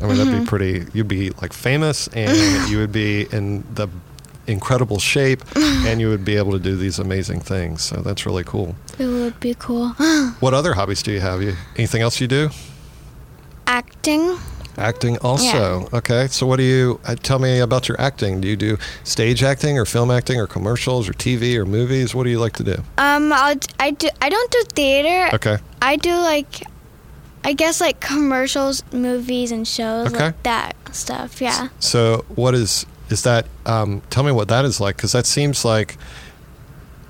I 0.02 0.06
mean, 0.08 0.18
that'd 0.18 0.32
be 0.34 0.40
Mhm. 0.40 0.48
pretty. 0.48 0.86
You'd 0.94 1.08
be 1.08 1.32
like 1.42 1.52
famous, 1.54 2.08
and 2.14 2.38
you 2.70 2.78
would 2.78 2.92
be 2.92 3.28
in 3.32 3.64
the 3.74 3.88
incredible 4.48 5.00
shape, 5.00 5.44
and 5.56 6.00
you 6.02 6.10
would 6.10 6.24
be 6.26 6.36
able 6.38 6.52
to 6.52 6.60
do 6.60 6.76
these 6.76 7.00
amazing 7.00 7.40
things. 7.42 7.82
So 7.84 7.98
that's 7.98 8.26
really 8.26 8.44
cool. 8.44 8.76
it 9.00 9.06
would 9.08 9.40
be 9.40 9.56
cool. 9.58 9.90
What 10.40 10.54
other 10.54 10.74
hobbies 10.74 11.02
do 11.04 11.12
you 11.12 11.22
have? 11.22 11.42
You 11.42 11.56
anything 11.78 12.02
else 12.02 12.20
you 12.22 12.28
do? 12.28 12.50
Acting. 13.68 14.38
Acting 14.80 15.18
also. 15.20 15.88
Okay. 15.94 16.28
So 16.28 16.48
what 16.48 16.56
do 16.58 16.64
you 16.64 17.00
uh, 17.06 17.16
tell 17.16 17.38
me 17.40 17.60
about 17.60 17.88
your 17.90 18.00
acting? 18.00 18.40
Do 18.42 18.48
you 18.48 18.56
do 18.56 18.78
stage 19.04 19.44
acting 19.44 19.78
or 19.78 19.86
film 19.86 20.10
acting 20.10 20.40
or 20.40 20.48
commercials 20.48 21.10
or 21.10 21.14
TV 21.14 21.56
or 21.56 21.66
movies? 21.66 22.16
What 22.16 22.24
do 22.24 22.30
you 22.30 22.40
like 22.40 22.54
to 22.54 22.64
do? 22.64 22.76
Um, 22.98 23.32
I'll, 23.34 23.56
I 23.80 23.92
do. 23.92 24.08
I 24.22 24.30
don't 24.30 24.52
do 24.52 24.64
theater. 24.74 25.36
Okay. 25.36 25.58
I 25.82 25.98
do 25.98 26.16
like, 26.16 26.64
I 27.44 27.54
guess 27.54 27.82
like 27.82 28.00
commercials, 28.00 28.84
movies, 28.94 29.52
and 29.52 29.68
shows 29.68 30.08
Okay. 30.14 30.26
like 30.28 30.44
that 30.44 30.76
stuff. 30.96 31.42
Yeah. 31.42 31.68
So 31.80 32.26
what 32.30 32.56
is 32.56 32.86
is 33.10 33.24
that? 33.24 33.48
Um, 33.66 34.02
tell 34.10 34.24
me 34.24 34.32
what 34.32 34.48
that 34.48 34.66
is 34.66 34.80
like, 34.80 34.96
because 34.96 35.12
that 35.12 35.26
seems 35.26 35.66
like 35.66 35.98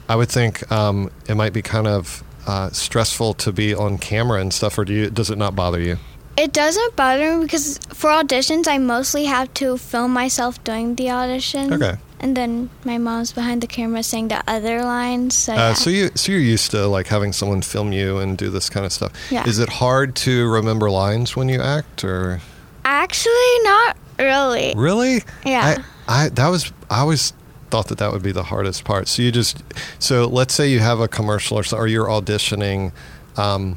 I 0.08 0.16
would 0.16 0.30
think 0.30 0.70
um, 0.72 1.12
it 1.28 1.36
might 1.36 1.54
be 1.54 1.62
kind 1.62 1.88
of 1.88 2.24
uh, 2.48 2.70
stressful 2.72 3.36
to 3.36 3.52
be 3.52 3.76
on 3.76 3.98
camera 4.00 4.42
and 4.42 4.52
stuff. 4.54 4.78
Or 4.78 4.86
do 4.86 4.94
you? 4.94 5.10
Does 5.12 5.30
it 5.30 5.38
not 5.38 5.56
bother 5.56 5.80
you? 5.80 5.98
It 6.40 6.54
doesn't 6.54 6.96
bother 6.96 7.36
me 7.38 7.44
because 7.44 7.80
for 7.90 8.12
auditions, 8.12 8.66
I 8.66 8.78
mostly 8.78 9.26
have 9.26 9.54
to 9.56 9.78
film 9.78 10.14
myself 10.14 10.64
doing 10.64 10.96
the 10.96 11.12
audition. 11.12 11.74
Okay. 11.74 11.98
And 12.22 12.36
then 12.38 12.70
my 12.86 12.98
mom's 12.98 13.34
behind 13.34 13.62
the 13.62 13.68
camera 13.68 14.04
saying 14.04 14.30
the 14.30 14.42
other 14.48 14.82
lines. 14.84 15.36
So, 15.36 15.54
Uh, 15.54 15.74
so 15.74 15.90
you 15.90 16.12
so 16.16 16.32
you're 16.32 16.40
used 16.40 16.72
to 16.72 16.88
like 16.88 17.08
having 17.08 17.34
someone 17.34 17.62
film 17.62 17.92
you 17.92 18.20
and 18.20 18.38
do 18.38 18.50
this 18.50 18.70
kind 18.70 18.86
of 18.86 18.94
stuff. 18.94 19.12
Yeah. 19.30 19.48
Is 19.50 19.60
it 19.60 19.68
hard 19.68 20.16
to 20.28 20.48
remember 20.48 20.90
lines 20.90 21.36
when 21.36 21.50
you 21.50 21.60
act 21.62 22.06
or 22.06 22.40
Actually, 22.86 23.54
not 23.64 23.98
really. 24.18 24.74
really? 24.78 25.24
Yeah. 25.46 25.84
I, 26.08 26.26
I 26.26 26.30
that 26.30 26.48
was 26.48 26.72
I 26.90 27.00
always 27.02 27.34
thought 27.70 27.88
that 27.90 27.98
that 27.98 28.14
would 28.14 28.24
be 28.24 28.32
the 28.32 28.44
hardest 28.44 28.86
part. 28.86 29.10
So 29.10 29.22
you 29.22 29.32
just 29.34 29.62
so 30.00 30.26
let's 30.26 30.54
say 30.54 30.70
you 30.70 30.80
have 30.80 31.02
a 31.02 31.10
commercial 31.10 31.58
or 31.60 31.64
so, 31.64 31.76
or 31.76 31.88
you're 31.88 32.08
auditioning. 32.08 32.94
Um, 33.36 33.76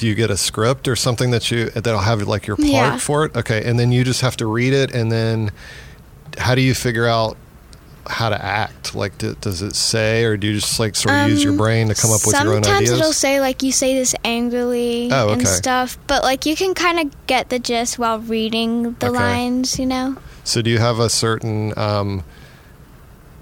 do 0.00 0.06
you 0.06 0.14
get 0.14 0.30
a 0.30 0.36
script 0.38 0.88
or 0.88 0.96
something 0.96 1.30
that 1.30 1.50
you 1.50 1.68
that'll 1.68 1.98
have 2.00 2.22
like 2.26 2.46
your 2.46 2.56
part 2.56 2.68
Yeah. 2.70 2.96
for 2.96 3.26
it? 3.26 3.36
Okay, 3.36 3.62
and 3.68 3.78
then 3.78 3.92
you 3.92 4.02
just 4.02 4.22
have 4.22 4.34
to 4.38 4.46
read 4.46 4.72
it, 4.72 4.94
and 4.94 5.12
then 5.12 5.50
how 6.38 6.54
do 6.54 6.62
you 6.62 6.72
figure 6.74 7.06
out 7.06 7.36
how 8.06 8.30
to 8.30 8.42
act? 8.42 8.94
Like, 8.94 9.18
d- 9.18 9.34
does 9.42 9.60
it 9.60 9.76
say, 9.76 10.24
or 10.24 10.38
do 10.38 10.46
you 10.46 10.54
just 10.54 10.80
like 10.80 10.96
sort 10.96 11.14
of 11.14 11.28
use 11.28 11.44
your 11.44 11.52
Um, 11.52 11.58
brain 11.58 11.88
to 11.88 11.94
come 11.94 12.10
up 12.12 12.26
with 12.26 12.34
your 12.40 12.54
own 12.54 12.64
ideas? 12.64 12.66
Sometimes 12.88 12.90
it'll 12.92 13.12
say 13.12 13.40
like 13.42 13.62
you 13.62 13.72
say 13.72 13.94
this 13.94 14.14
angrily 14.24 15.10
Oh, 15.12 15.28
and 15.34 15.46
stuff, 15.46 15.98
but 16.06 16.22
like 16.22 16.46
you 16.46 16.56
can 16.56 16.72
kind 16.72 16.98
of 16.98 17.26
get 17.26 17.50
the 17.50 17.58
gist 17.58 17.98
while 17.98 18.18
reading 18.20 18.96
the 19.00 19.08
Okay. 19.08 19.18
lines, 19.18 19.78
you 19.78 19.84
know. 19.84 20.16
So 20.44 20.62
do 20.62 20.70
you 20.70 20.78
have 20.78 20.98
a 20.98 21.10
certain 21.10 21.78
um 21.78 22.24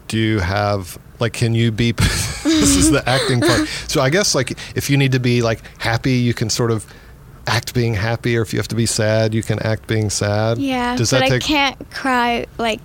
do 0.08 0.18
you 0.18 0.40
have 0.40 0.98
like 1.20 1.32
can 1.32 1.54
you 1.54 1.70
be 1.70 1.92
this 1.92 2.76
is 2.76 2.90
the 2.90 3.02
acting 3.08 3.40
part. 3.40 3.68
So 3.88 4.00
I 4.00 4.10
guess 4.10 4.34
like 4.34 4.58
if 4.76 4.90
you 4.90 4.96
need 4.96 5.12
to 5.12 5.20
be 5.20 5.42
like 5.42 5.62
happy, 5.78 6.14
you 6.14 6.34
can 6.34 6.50
sort 6.50 6.70
of 6.70 6.86
act 7.46 7.74
being 7.74 7.94
happy 7.94 8.36
or 8.36 8.42
if 8.42 8.52
you 8.52 8.58
have 8.58 8.68
to 8.68 8.74
be 8.74 8.86
sad, 8.86 9.34
you 9.34 9.42
can 9.42 9.58
act 9.60 9.86
being 9.86 10.10
sad. 10.10 10.58
Yeah, 10.58 10.96
Does 10.96 11.10
but 11.10 11.20
that 11.20 11.24
I 11.24 11.28
take 11.28 11.42
can't 11.42 11.90
cry 11.90 12.46
like 12.58 12.80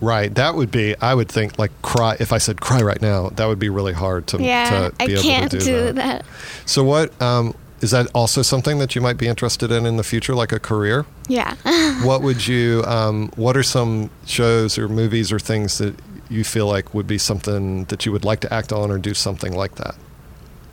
Right. 0.00 0.34
That 0.34 0.54
would 0.54 0.70
be 0.70 0.94
I 1.00 1.14
would 1.14 1.28
think 1.28 1.58
like 1.58 1.70
cry 1.82 2.16
if 2.20 2.32
I 2.32 2.38
said 2.38 2.60
cry 2.60 2.82
right 2.82 3.00
now, 3.00 3.30
that 3.30 3.46
would 3.46 3.58
be 3.58 3.70
really 3.70 3.94
hard 3.94 4.26
to, 4.28 4.42
yeah, 4.42 4.90
to 4.90 4.96
be 4.96 5.04
I 5.04 5.08
able 5.12 5.22
can't 5.22 5.50
to 5.52 5.58
do, 5.58 5.64
do 5.64 5.82
that. 5.92 5.94
that. 5.94 6.24
So 6.66 6.84
what 6.84 7.20
um 7.22 7.54
is 7.80 7.90
that 7.90 8.06
also 8.14 8.42
something 8.42 8.78
that 8.78 8.94
you 8.94 9.00
might 9.00 9.18
be 9.18 9.26
interested 9.26 9.70
in 9.70 9.84
in 9.86 9.96
the 9.96 10.04
future 10.04 10.34
like 10.34 10.52
a 10.52 10.58
career? 10.58 11.06
Yeah. 11.28 11.54
what 12.04 12.22
would 12.22 12.46
you 12.46 12.82
um, 12.86 13.30
what 13.36 13.56
are 13.56 13.62
some 13.62 14.10
shows 14.26 14.78
or 14.78 14.88
movies 14.88 15.30
or 15.30 15.38
things 15.38 15.78
that 15.78 15.94
you 16.30 16.44
feel 16.44 16.66
like 16.66 16.94
would 16.94 17.06
be 17.06 17.18
something 17.18 17.84
that 17.84 18.06
you 18.06 18.12
would 18.12 18.24
like 18.24 18.40
to 18.40 18.52
act 18.52 18.72
on 18.72 18.90
or 18.90 18.98
do 18.98 19.14
something 19.14 19.54
like 19.54 19.74
that 19.76 19.94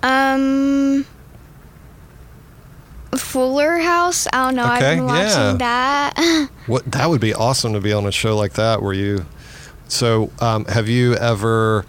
um 0.03 1.05
Fuller 3.17 3.77
House. 3.79 4.25
I 4.31 4.45
don't 4.45 4.55
know. 4.55 4.63
Okay, 4.63 4.71
I've 4.73 4.97
been 4.97 5.07
yeah. 5.07 5.49
watching 5.49 5.57
that. 5.57 6.49
what 6.67 6.89
that 6.91 7.09
would 7.09 7.19
be 7.19 7.33
awesome 7.33 7.73
to 7.73 7.81
be 7.81 7.91
on 7.91 8.05
a 8.05 8.11
show 8.11 8.37
like 8.37 8.53
that 8.53 8.81
where 8.81 8.93
you 8.93 9.25
so 9.89 10.31
um, 10.39 10.63
have 10.65 10.87
you 10.87 11.15
ever 11.15 11.85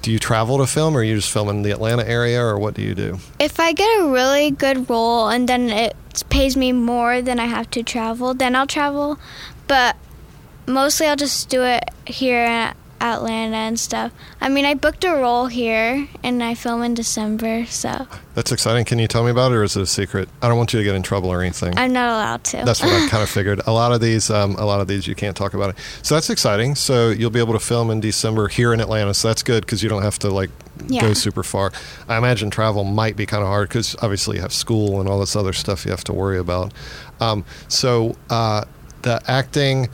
do 0.00 0.10
you 0.10 0.18
travel 0.18 0.58
to 0.58 0.66
film 0.66 0.96
or 0.96 1.00
are 1.00 1.02
you 1.02 1.16
just 1.16 1.30
film 1.30 1.48
in 1.50 1.62
the 1.62 1.70
atlanta 1.70 2.06
area 2.08 2.42
or 2.42 2.58
what 2.58 2.72
do 2.74 2.82
you 2.82 2.94
do 2.94 3.18
if 3.38 3.60
I 3.60 3.72
get 3.72 4.00
a 4.00 4.08
really 4.08 4.50
good 4.50 4.88
role 4.88 5.28
and 5.28 5.48
then 5.48 5.68
it 5.68 5.94
pays 6.28 6.56
me 6.56 6.72
more 6.72 7.22
than 7.22 7.38
I 7.40 7.46
have 7.46 7.70
to 7.70 7.82
travel, 7.82 8.34
then 8.34 8.54
I'll 8.54 8.66
travel. 8.66 9.18
But 9.66 9.96
mostly 10.66 11.06
I'll 11.06 11.16
just 11.16 11.48
do 11.48 11.62
it 11.62 11.84
here 12.06 12.74
Atlanta 13.02 13.56
and 13.56 13.78
stuff. 13.78 14.12
I 14.40 14.48
mean, 14.48 14.64
I 14.64 14.74
booked 14.74 15.04
a 15.04 15.12
role 15.12 15.46
here, 15.46 16.08
and 16.22 16.42
I 16.42 16.54
film 16.54 16.82
in 16.82 16.94
December, 16.94 17.66
so 17.66 18.06
That's 18.34 18.52
exciting. 18.52 18.84
Can 18.84 18.98
you 18.98 19.08
tell 19.08 19.24
me 19.24 19.30
about 19.30 19.52
it, 19.52 19.56
or 19.56 19.64
is 19.64 19.76
it 19.76 19.82
a 19.82 19.86
secret? 19.86 20.28
I 20.40 20.48
don't 20.48 20.56
want 20.56 20.72
you 20.72 20.78
to 20.78 20.84
get 20.84 20.94
in 20.94 21.02
trouble 21.02 21.28
or 21.30 21.42
anything. 21.42 21.76
I'm 21.76 21.92
not 21.92 22.08
allowed 22.10 22.44
to. 22.44 22.62
That's 22.64 22.80
what 22.80 22.92
I 22.92 23.08
kind 23.08 23.22
of 23.22 23.28
figured. 23.38 23.60
A 23.66 23.72
lot 23.72 23.92
of 23.92 24.00
these, 24.00 24.30
um, 24.30 24.54
a 24.56 24.64
lot 24.64 24.80
of 24.80 24.88
these, 24.88 25.06
you 25.06 25.14
can't 25.14 25.36
talk 25.36 25.54
about 25.54 25.70
it. 25.70 25.76
So 26.02 26.14
that's 26.14 26.30
exciting. 26.30 26.76
So 26.76 27.10
you'll 27.10 27.30
be 27.30 27.40
able 27.40 27.54
to 27.54 27.60
film 27.60 27.90
in 27.90 28.00
December 28.00 28.48
here 28.48 28.72
in 28.72 28.80
Atlanta. 28.80 29.12
So 29.14 29.28
that's 29.28 29.42
good 29.42 29.66
because 29.66 29.82
you 29.82 29.88
don't 29.88 30.02
have 30.02 30.18
to 30.20 30.30
like 30.30 30.50
go 31.00 31.12
super 31.12 31.42
far. 31.42 31.72
I 32.08 32.16
imagine 32.16 32.50
travel 32.50 32.84
might 32.84 33.16
be 33.16 33.26
kind 33.26 33.42
of 33.42 33.48
hard 33.48 33.68
because 33.68 33.94
obviously 34.02 34.36
you 34.36 34.42
have 34.42 34.52
school 34.52 35.00
and 35.00 35.08
all 35.08 35.18
this 35.20 35.36
other 35.36 35.52
stuff 35.52 35.84
you 35.84 35.90
have 35.90 36.04
to 36.04 36.12
worry 36.12 36.38
about. 36.38 36.72
Um, 37.20 37.44
so 37.68 38.16
uh, 38.30 38.64
the 39.02 39.20
acting. 39.26 39.88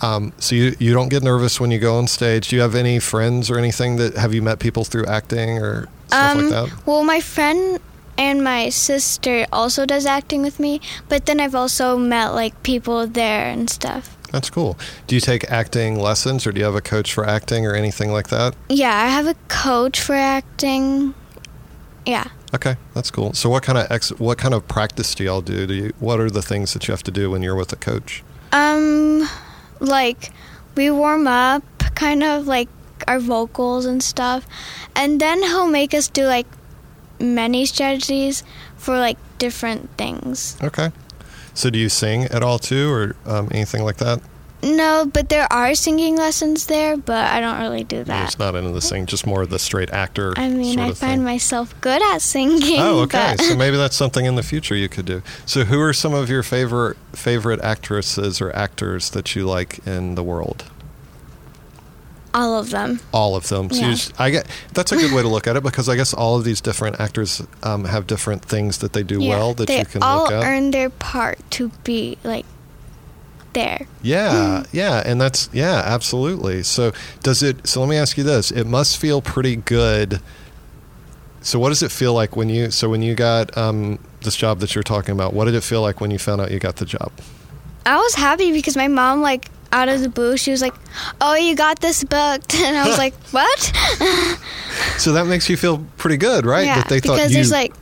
Um, 0.00 0.32
so 0.38 0.54
you 0.54 0.76
you 0.78 0.92
don't 0.92 1.08
get 1.08 1.22
nervous 1.22 1.60
when 1.60 1.70
you 1.70 1.78
go 1.78 1.96
on 1.96 2.06
stage. 2.06 2.48
Do 2.48 2.56
you 2.56 2.62
have 2.62 2.74
any 2.74 2.98
friends 2.98 3.50
or 3.50 3.58
anything 3.58 3.96
that 3.96 4.16
have 4.16 4.32
you 4.32 4.42
met 4.42 4.58
people 4.58 4.84
through 4.84 5.06
acting 5.06 5.58
or 5.58 5.88
stuff 6.06 6.36
um, 6.36 6.42
like 6.42 6.50
that? 6.50 6.86
well, 6.86 7.04
my 7.04 7.20
friend 7.20 7.80
and 8.16 8.42
my 8.42 8.68
sister 8.68 9.46
also 9.52 9.86
does 9.86 10.06
acting 10.06 10.42
with 10.42 10.58
me, 10.58 10.80
but 11.08 11.26
then 11.26 11.40
I've 11.40 11.54
also 11.54 11.96
met 11.96 12.28
like 12.30 12.62
people 12.62 13.06
there 13.06 13.46
and 13.46 13.70
stuff. 13.70 14.16
That's 14.32 14.50
cool. 14.50 14.76
Do 15.06 15.14
you 15.14 15.20
take 15.20 15.50
acting 15.50 15.98
lessons 15.98 16.46
or 16.46 16.52
do 16.52 16.58
you 16.58 16.64
have 16.64 16.74
a 16.74 16.82
coach 16.82 17.14
for 17.14 17.24
acting 17.26 17.64
or 17.64 17.74
anything 17.74 18.12
like 18.12 18.28
that? 18.28 18.54
Yeah, 18.68 18.94
I 18.94 19.06
have 19.06 19.26
a 19.26 19.34
coach 19.48 20.00
for 20.00 20.14
acting. 20.14 21.14
Yeah. 22.04 22.28
Okay, 22.54 22.76
that's 22.94 23.10
cool. 23.10 23.32
So, 23.34 23.48
what 23.48 23.62
kind 23.62 23.78
of 23.78 23.90
ex- 23.90 24.18
what 24.18 24.38
kind 24.38 24.54
of 24.54 24.66
practice 24.68 25.14
do 25.14 25.24
y'all 25.24 25.40
do? 25.40 25.66
Do 25.66 25.74
you, 25.74 25.92
what 25.98 26.20
are 26.20 26.30
the 26.30 26.42
things 26.42 26.72
that 26.72 26.88
you 26.88 26.92
have 26.92 27.02
to 27.04 27.10
do 27.10 27.30
when 27.30 27.42
you're 27.42 27.54
with 27.54 27.72
a 27.72 27.76
coach? 27.76 28.22
Um, 28.52 29.28
like 29.80 30.32
we 30.74 30.90
warm 30.90 31.26
up, 31.26 31.62
kind 31.94 32.22
of 32.22 32.46
like 32.46 32.68
our 33.06 33.18
vocals 33.18 33.84
and 33.86 34.02
stuff, 34.02 34.46
and 34.94 35.20
then 35.20 35.42
he'll 35.42 35.68
make 35.68 35.94
us 35.94 36.08
do 36.08 36.26
like 36.26 36.46
many 37.20 37.66
strategies 37.66 38.42
for 38.76 38.98
like 38.98 39.18
different 39.38 39.90
things. 39.96 40.56
Okay. 40.62 40.92
So, 41.54 41.70
do 41.70 41.78
you 41.78 41.88
sing 41.88 42.24
at 42.24 42.42
all 42.42 42.58
too, 42.58 42.90
or 42.92 43.16
um, 43.26 43.48
anything 43.50 43.82
like 43.82 43.96
that? 43.96 44.20
No, 44.62 45.08
but 45.12 45.28
there 45.28 45.46
are 45.52 45.74
singing 45.76 46.16
lessons 46.16 46.66
there, 46.66 46.96
but 46.96 47.30
I 47.30 47.40
don't 47.40 47.60
really 47.60 47.84
do 47.84 48.02
that. 48.02 48.24
just 48.26 48.38
not 48.40 48.56
into 48.56 48.70
the 48.70 48.80
sing, 48.80 49.06
just 49.06 49.24
more 49.24 49.42
of 49.42 49.50
the 49.50 49.58
straight 49.58 49.90
actor. 49.90 50.34
I 50.36 50.48
mean, 50.48 50.80
I 50.80 50.86
find 50.86 50.96
thing. 50.98 51.22
myself 51.24 51.80
good 51.80 52.02
at 52.02 52.20
singing. 52.22 52.80
Oh, 52.80 53.00
okay. 53.02 53.36
so 53.38 53.54
maybe 53.56 53.76
that's 53.76 53.94
something 53.94 54.24
in 54.26 54.34
the 54.34 54.42
future 54.42 54.74
you 54.74 54.88
could 54.88 55.06
do. 55.06 55.22
So, 55.46 55.64
who 55.64 55.80
are 55.80 55.92
some 55.92 56.12
of 56.12 56.28
your 56.28 56.42
favorite 56.42 56.96
favorite 57.12 57.60
actresses 57.60 58.40
or 58.40 58.54
actors 58.54 59.10
that 59.10 59.36
you 59.36 59.46
like 59.46 59.86
in 59.86 60.16
the 60.16 60.24
world? 60.24 60.64
all 62.34 62.58
of 62.58 62.70
them. 62.70 63.00
all 63.12 63.34
of 63.36 63.48
them. 63.48 63.70
So 63.70 63.76
you 63.80 63.86
Yeah. 63.86 63.90
just, 63.92 64.20
I 64.20 64.30
get 64.30 64.46
that's 64.74 64.92
a 64.92 64.96
good 64.96 65.12
way 65.12 65.22
to 65.22 65.28
look 65.28 65.46
at 65.46 65.56
it 65.56 65.62
because 65.62 65.88
I 65.88 65.96
guess 65.96 66.12
all 66.12 66.36
of 66.36 66.44
these 66.44 66.60
different 66.60 67.00
actors 67.00 67.42
um, 67.62 67.84
have 67.86 68.06
different 68.06 68.44
things 68.44 68.78
that 68.78 68.92
they 68.92 69.02
do 69.02 69.20
Yeah, 69.20 69.30
well 69.30 69.54
that 69.54 69.68
you 69.70 69.84
can 69.86 70.02
all 70.02 70.24
look 70.24 70.32
at. 70.32 70.44
earn 70.44 70.70
their 70.70 70.90
part 70.90 71.38
to 71.52 71.70
be 71.84 72.18
like 72.22 72.44
there. 73.58 73.86
yeah, 74.02 74.64
yeah, 74.72 75.02
and 75.04 75.20
that's 75.20 75.50
yeah, 75.52 75.82
absolutely. 75.84 76.62
So 76.62 76.92
does 77.22 77.42
it? 77.42 77.66
So 77.66 77.80
let 77.80 77.88
me 77.88 77.96
ask 77.96 78.16
you 78.16 78.24
this: 78.24 78.50
It 78.50 78.66
must 78.66 78.96
feel 78.98 79.20
pretty 79.20 79.56
good. 79.56 80.20
So 81.40 81.58
what 81.58 81.68
does 81.68 81.82
it 81.82 81.90
feel 81.92 82.14
like 82.14 82.36
when 82.36 82.48
you? 82.48 82.70
So 82.70 82.88
when 82.88 83.02
you 83.02 83.14
got 83.14 83.56
um, 83.56 83.98
this 84.22 84.36
job 84.36 84.60
that 84.60 84.74
you're 84.74 84.82
talking 84.84 85.12
about, 85.12 85.32
what 85.34 85.44
did 85.46 85.54
it 85.54 85.62
feel 85.62 85.82
like 85.82 86.00
when 86.00 86.10
you 86.10 86.18
found 86.18 86.40
out 86.40 86.50
you 86.50 86.58
got 86.58 86.76
the 86.76 86.84
job? 86.84 87.12
I 87.86 87.96
was 87.96 88.14
happy 88.14 88.52
because 88.52 88.76
my 88.76 88.88
mom, 88.88 89.22
like, 89.22 89.48
out 89.72 89.88
of 89.88 90.02
the 90.02 90.08
blue, 90.08 90.36
she 90.36 90.50
was 90.50 90.60
like, 90.60 90.74
"Oh, 91.20 91.34
you 91.34 91.54
got 91.56 91.80
this 91.80 92.04
booked," 92.04 92.54
and 92.66 92.76
I 92.76 92.86
was 92.86 92.98
like, 93.04 93.14
"What?" 93.30 93.72
So 94.98 95.12
that 95.12 95.26
makes 95.26 95.48
you 95.48 95.56
feel 95.56 95.84
pretty 95.96 96.16
good, 96.16 96.46
right? 96.46 96.66
Yeah, 96.66 96.76
that 96.76 96.88
they 96.88 97.00
thought 97.00 97.16
because 97.16 97.30
you. 97.30 97.36
there's 97.36 97.50
like 97.50 97.72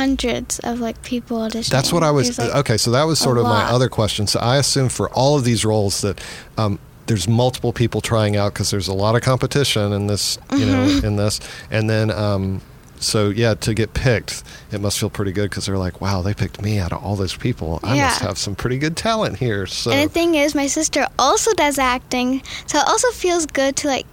hundreds 0.00 0.58
of 0.60 0.80
like 0.80 1.02
people 1.02 1.38
auditioning. 1.38 1.68
That's 1.70 1.92
what 1.92 2.02
I 2.02 2.10
was. 2.10 2.38
Like, 2.38 2.54
okay, 2.62 2.76
so 2.78 2.90
that 2.92 3.04
was 3.04 3.18
sort 3.18 3.38
of 3.38 3.44
my 3.44 3.64
other 3.64 3.88
question. 3.88 4.26
So 4.26 4.40
I 4.40 4.56
assume 4.56 4.88
for 4.88 5.08
all 5.10 5.36
of 5.36 5.44
these 5.44 5.64
roles 5.64 6.00
that 6.00 6.16
um, 6.56 6.78
there's 7.06 7.28
multiple 7.28 7.72
people 7.72 8.00
trying 8.00 8.36
out 8.36 8.54
because 8.54 8.70
there's 8.70 8.88
a 8.88 8.94
lot 8.94 9.14
of 9.16 9.22
competition 9.22 9.92
in 9.92 10.06
this, 10.06 10.38
you 10.52 10.58
Mm-hmm. 10.66 10.70
know, 11.00 11.08
in 11.08 11.16
this, 11.16 11.40
and 11.70 11.88
then. 11.90 12.10
Um, 12.10 12.60
so 13.02 13.30
yeah, 13.30 13.54
to 13.54 13.72
get 13.72 13.94
picked, 13.94 14.42
it 14.72 14.78
must 14.82 14.98
feel 15.00 15.08
pretty 15.08 15.32
good 15.32 15.48
because 15.48 15.64
they're 15.64 15.78
like, 15.78 16.02
"Wow, 16.02 16.20
they 16.20 16.34
picked 16.34 16.60
me 16.60 16.78
out 16.78 16.92
of 16.92 17.02
all 17.02 17.16
those 17.16 17.34
people. 17.34 17.80
I 17.82 17.96
must 17.96 18.20
have 18.20 18.36
some 18.36 18.54
pretty 18.54 18.76
good 18.76 18.94
talent 18.94 19.38
here." 19.38 19.64
So 19.66 19.90
And 19.90 20.10
the 20.10 20.12
thing 20.12 20.34
is, 20.34 20.54
my 20.54 20.66
sister 20.66 21.06
also 21.18 21.50
does 21.54 21.78
acting, 21.78 22.42
so 22.66 22.76
it 22.78 22.86
also 22.86 23.08
feels 23.12 23.46
good 23.46 23.74
to 23.76 23.88
like 23.88 24.06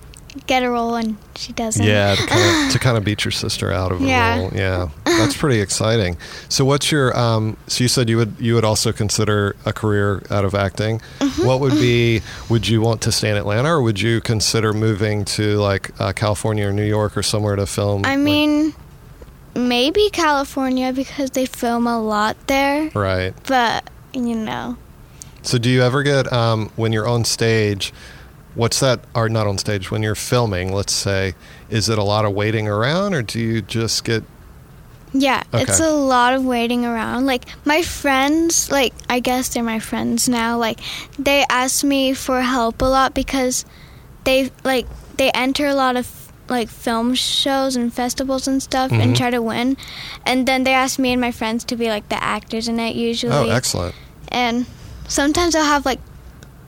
get 0.45 0.61
a 0.63 0.69
role 0.69 0.95
and 0.95 1.17
she 1.35 1.53
doesn't. 1.53 1.83
Yeah, 1.83 2.15
to 2.15 2.27
kind, 2.27 2.65
of, 2.67 2.73
to 2.73 2.79
kind 2.79 2.97
of 2.97 3.03
beat 3.03 3.25
your 3.25 3.31
sister 3.31 3.71
out 3.71 3.91
of 3.91 4.01
a 4.01 4.05
Yeah. 4.05 4.39
role. 4.39 4.51
Yeah, 4.53 4.89
that's 5.05 5.35
pretty 5.35 5.59
exciting. 5.61 6.17
So, 6.49 6.63
what's 6.65 6.91
your? 6.91 7.17
Um, 7.17 7.57
so 7.67 7.83
you 7.83 7.87
said 7.87 8.09
you 8.09 8.17
would 8.17 8.35
you 8.39 8.53
would 8.55 8.65
also 8.65 8.91
consider 8.91 9.55
a 9.65 9.73
career 9.73 10.21
out 10.29 10.45
of 10.45 10.53
acting. 10.53 11.01
Mm-hmm. 11.19 11.45
What 11.45 11.59
would 11.61 11.73
be? 11.73 12.21
Would 12.49 12.67
you 12.67 12.81
want 12.81 13.01
to 13.01 13.11
stay 13.11 13.29
in 13.31 13.37
Atlanta, 13.37 13.69
or 13.69 13.81
would 13.81 13.99
you 13.99 14.21
consider 14.21 14.73
moving 14.73 15.25
to 15.25 15.57
like 15.57 15.91
uh, 15.99 16.13
California 16.13 16.67
or 16.67 16.73
New 16.73 16.85
York 16.87 17.17
or 17.17 17.23
somewhere 17.23 17.55
to 17.55 17.65
film? 17.65 18.05
I 18.05 18.09
like- 18.15 18.19
mean, 18.19 18.73
maybe 19.55 20.09
California 20.11 20.93
because 20.93 21.31
they 21.31 21.45
film 21.45 21.87
a 21.87 21.99
lot 21.99 22.35
there, 22.47 22.89
right. 22.93 23.33
but 23.47 23.89
you 24.13 24.35
know, 24.35 24.77
So, 25.43 25.57
do 25.57 25.69
you 25.69 25.81
ever 25.83 26.03
get 26.03 26.31
um, 26.33 26.69
when 26.75 26.91
you're 26.93 27.07
on 27.07 27.23
stage? 27.25 27.93
What's 28.57 28.79
that? 28.79 28.99
Or 29.13 29.29
not 29.29 29.45
on 29.45 29.57
stage 29.59 29.91
when 29.91 30.01
you're 30.01 30.15
filming? 30.15 30.73
Let's 30.73 30.91
say, 30.93 31.35
is 31.69 31.89
it 31.89 31.97
a 31.99 32.03
lot 32.03 32.25
of 32.25 32.33
waiting 32.33 32.67
around, 32.67 33.13
or 33.13 33.21
do 33.21 33.39
you 33.39 33.61
just 33.61 34.03
get 34.03 34.23
yeah, 35.13 35.41
it's 35.53 35.79
a 35.79 35.91
lot 35.91 36.33
of 36.33 36.43
waiting 36.43 36.85
around. 36.85 37.25
Like 37.25 37.45
my 37.65 37.81
friends, 37.81 38.69
like 38.71 38.93
I 39.09 39.19
guess 39.21 39.49
they're 39.49 39.63
my 39.63 39.79
friends 39.79 40.27
now. 40.27 40.57
Like 40.57 40.79
they 41.17 41.45
ask 41.49 41.83
me 41.83 42.13
for 42.13 42.41
help 42.41 42.81
a 42.81 42.85
lot 42.85 43.13
because 43.13 43.63
they 44.25 44.51
like 44.63 44.85
they 45.15 45.31
enter 45.31 45.65
a 45.65 45.73
lot 45.73 45.95
of 45.95 46.11
like 46.49 46.67
film 46.69 47.13
shows 47.15 47.75
and 47.75 47.93
festivals 47.93 48.47
and 48.47 48.61
stuff 48.61 48.91
Mhm. 48.91 49.01
and 49.01 49.15
try 49.15 49.29
to 49.29 49.41
win. 49.41 49.77
And 50.25 50.47
then 50.47 50.63
they 50.65 50.73
ask 50.73 50.99
me 50.99 51.13
and 51.13 51.21
my 51.21 51.31
friends 51.31 51.63
to 51.65 51.75
be 51.77 51.87
like 51.89 52.09
the 52.09 52.21
actors 52.21 52.67
in 52.67 52.79
it 52.79 52.95
usually. 52.95 53.31
oh, 53.33 53.49
excellent. 53.49 53.95
And 54.27 54.65
sometimes 55.07 55.55
I'll 55.55 55.63
have 55.65 55.85
like 55.85 55.99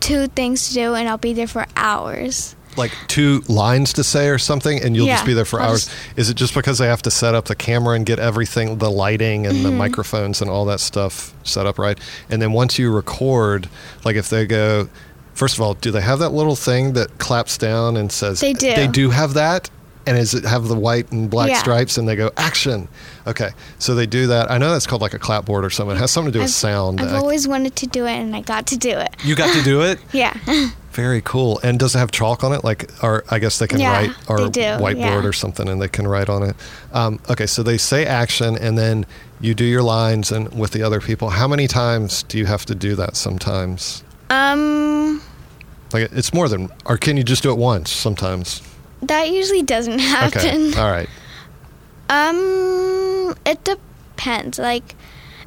two 0.09 0.27
things 0.27 0.67
to 0.69 0.73
do 0.73 0.93
and 0.95 1.07
I'll 1.07 1.17
be 1.17 1.33
there 1.33 1.47
for 1.47 1.65
hours. 1.75 2.55
like 2.77 2.91
two 3.07 3.41
lines 3.47 3.93
to 3.93 4.03
say 4.03 4.29
or 4.29 4.37
something 4.37 4.81
and 4.81 4.95
you'll 4.95 5.07
just 5.07 5.25
be 5.25 5.33
there 5.33 5.43
for 5.45 5.59
I'll 5.59 5.69
hours 5.71 5.85
just- 5.85 5.97
is 6.17 6.29
it 6.29 6.35
just 6.35 6.53
because 6.53 6.77
they 6.77 6.87
have 6.87 7.01
to 7.01 7.11
set 7.11 7.33
up 7.35 7.45
the 7.45 7.55
camera 7.55 7.95
and 7.95 8.05
get 8.05 8.19
everything 8.19 8.77
the 8.77 8.89
lighting 8.91 9.45
and 9.47 9.55
Mm-hmm. 9.55 9.63
the 9.63 9.71
microphones 9.71 10.41
and 10.41 10.49
all 10.49 10.65
that 10.65 10.79
stuff 10.79 11.33
set 11.43 11.65
up 11.65 11.77
right 11.79 11.97
and 12.29 12.41
then 12.41 12.51
once 12.53 12.77
you 12.79 12.91
record 12.91 13.67
like 14.05 14.15
if 14.15 14.29
they 14.29 14.45
go 14.45 14.87
first 15.33 15.55
of 15.57 15.61
all 15.61 15.73
do 15.73 15.89
they 15.91 16.01
have 16.01 16.19
that 16.19 16.29
little 16.29 16.55
thing 16.55 16.93
that 16.93 17.17
claps 17.17 17.57
down 17.57 17.97
and 17.97 18.11
says 18.11 18.39
They 18.39 18.53
do. 18.53 18.73
they 18.75 18.87
do 18.87 19.09
have 19.09 19.33
that 19.33 19.69
and 20.09 20.17
is 20.17 20.33
it 20.33 20.43
have 20.43 20.67
the 20.67 20.75
white 20.75 21.11
and 21.11 21.29
black 21.29 21.49
Yeah. 21.49 21.59
stripes 21.59 21.97
and 21.97 22.07
they 22.07 22.15
go 22.17 22.31
action 22.35 22.87
okay 23.27 23.51
so 23.77 23.93
they 23.95 24.05
do 24.07 24.27
that 24.27 24.49
i 24.51 24.57
know 24.57 24.71
that's 24.71 24.87
called 24.87 25.01
like 25.01 25.13
a 25.13 25.19
clapboard 25.19 25.63
or 25.63 25.69
something 25.69 25.95
it 25.95 25.99
has 25.99 26.11
something 26.11 26.33
to 26.33 26.37
do 26.39 26.39
with 26.39 26.47
I've- 26.47 26.51
sound 26.67 26.99
I've 26.99 27.13
I- 27.13 27.17
always 27.17 27.47
wanted 27.47 27.75
to 27.77 27.87
do 27.87 28.05
it 28.05 28.11
and 28.17 28.35
I 28.35 28.41
got 28.41 28.67
to 28.67 28.77
do 28.77 28.89
it. 28.97 29.09
you 29.23 29.35
got 29.35 29.53
to 29.55 29.63
do 29.63 29.81
it 29.83 29.99
Yeah. 30.13 30.33
Very 30.91 31.21
cool. 31.23 31.59
And 31.63 31.79
does 31.79 31.95
it 31.95 31.99
have 31.99 32.09
chalk 32.11 32.43
on 32.43 32.51
it? 32.51 32.63
Like, 32.63 32.89
or 33.03 33.23
I 33.29 33.37
guess 33.39 33.59
they 33.59 33.67
can 33.67 33.79
Yeah, 33.79 33.93
write 33.93 34.09
or 34.27 34.37
whiteboard 34.39 34.97
yeah. 34.97 35.23
or 35.23 35.31
something, 35.31 35.69
and 35.69 35.79
they 35.79 35.87
can 35.87 36.05
write 36.07 36.27
on 36.29 36.41
it. 36.43 36.55
Um, 36.91 37.19
okay, 37.29 37.45
so 37.45 37.61
they 37.63 37.77
say 37.77 38.05
action, 38.07 38.57
and 38.57 38.75
then 38.77 39.05
you 39.39 39.53
do 39.53 39.63
your 39.63 39.83
lines 39.83 40.31
and 40.31 40.51
with 40.59 40.71
the 40.71 40.81
other 40.81 40.99
people. 40.99 41.29
How 41.29 41.47
many 41.47 41.67
times 41.67 42.23
do 42.23 42.37
you 42.39 42.47
have 42.47 42.65
to 42.65 42.75
do 42.75 42.95
that? 42.95 43.15
Sometimes, 43.15 44.03
um 44.31 45.21
like 45.93 46.11
it's 46.11 46.33
more 46.33 46.49
than, 46.49 46.69
or 46.85 46.97
can 46.97 47.15
you 47.17 47.23
just 47.23 47.43
do 47.43 47.51
it 47.51 47.57
once? 47.57 47.91
Sometimes. 47.91 48.61
That 49.03 49.29
usually 49.29 49.63
doesn't 49.63 49.99
happen. 50.15 50.69
Okay. 50.69 50.79
All 50.79 50.91
right. 50.91 51.09
Um, 52.09 53.35
it 53.45 53.63
depends. 53.63 54.59
Like, 54.59 54.95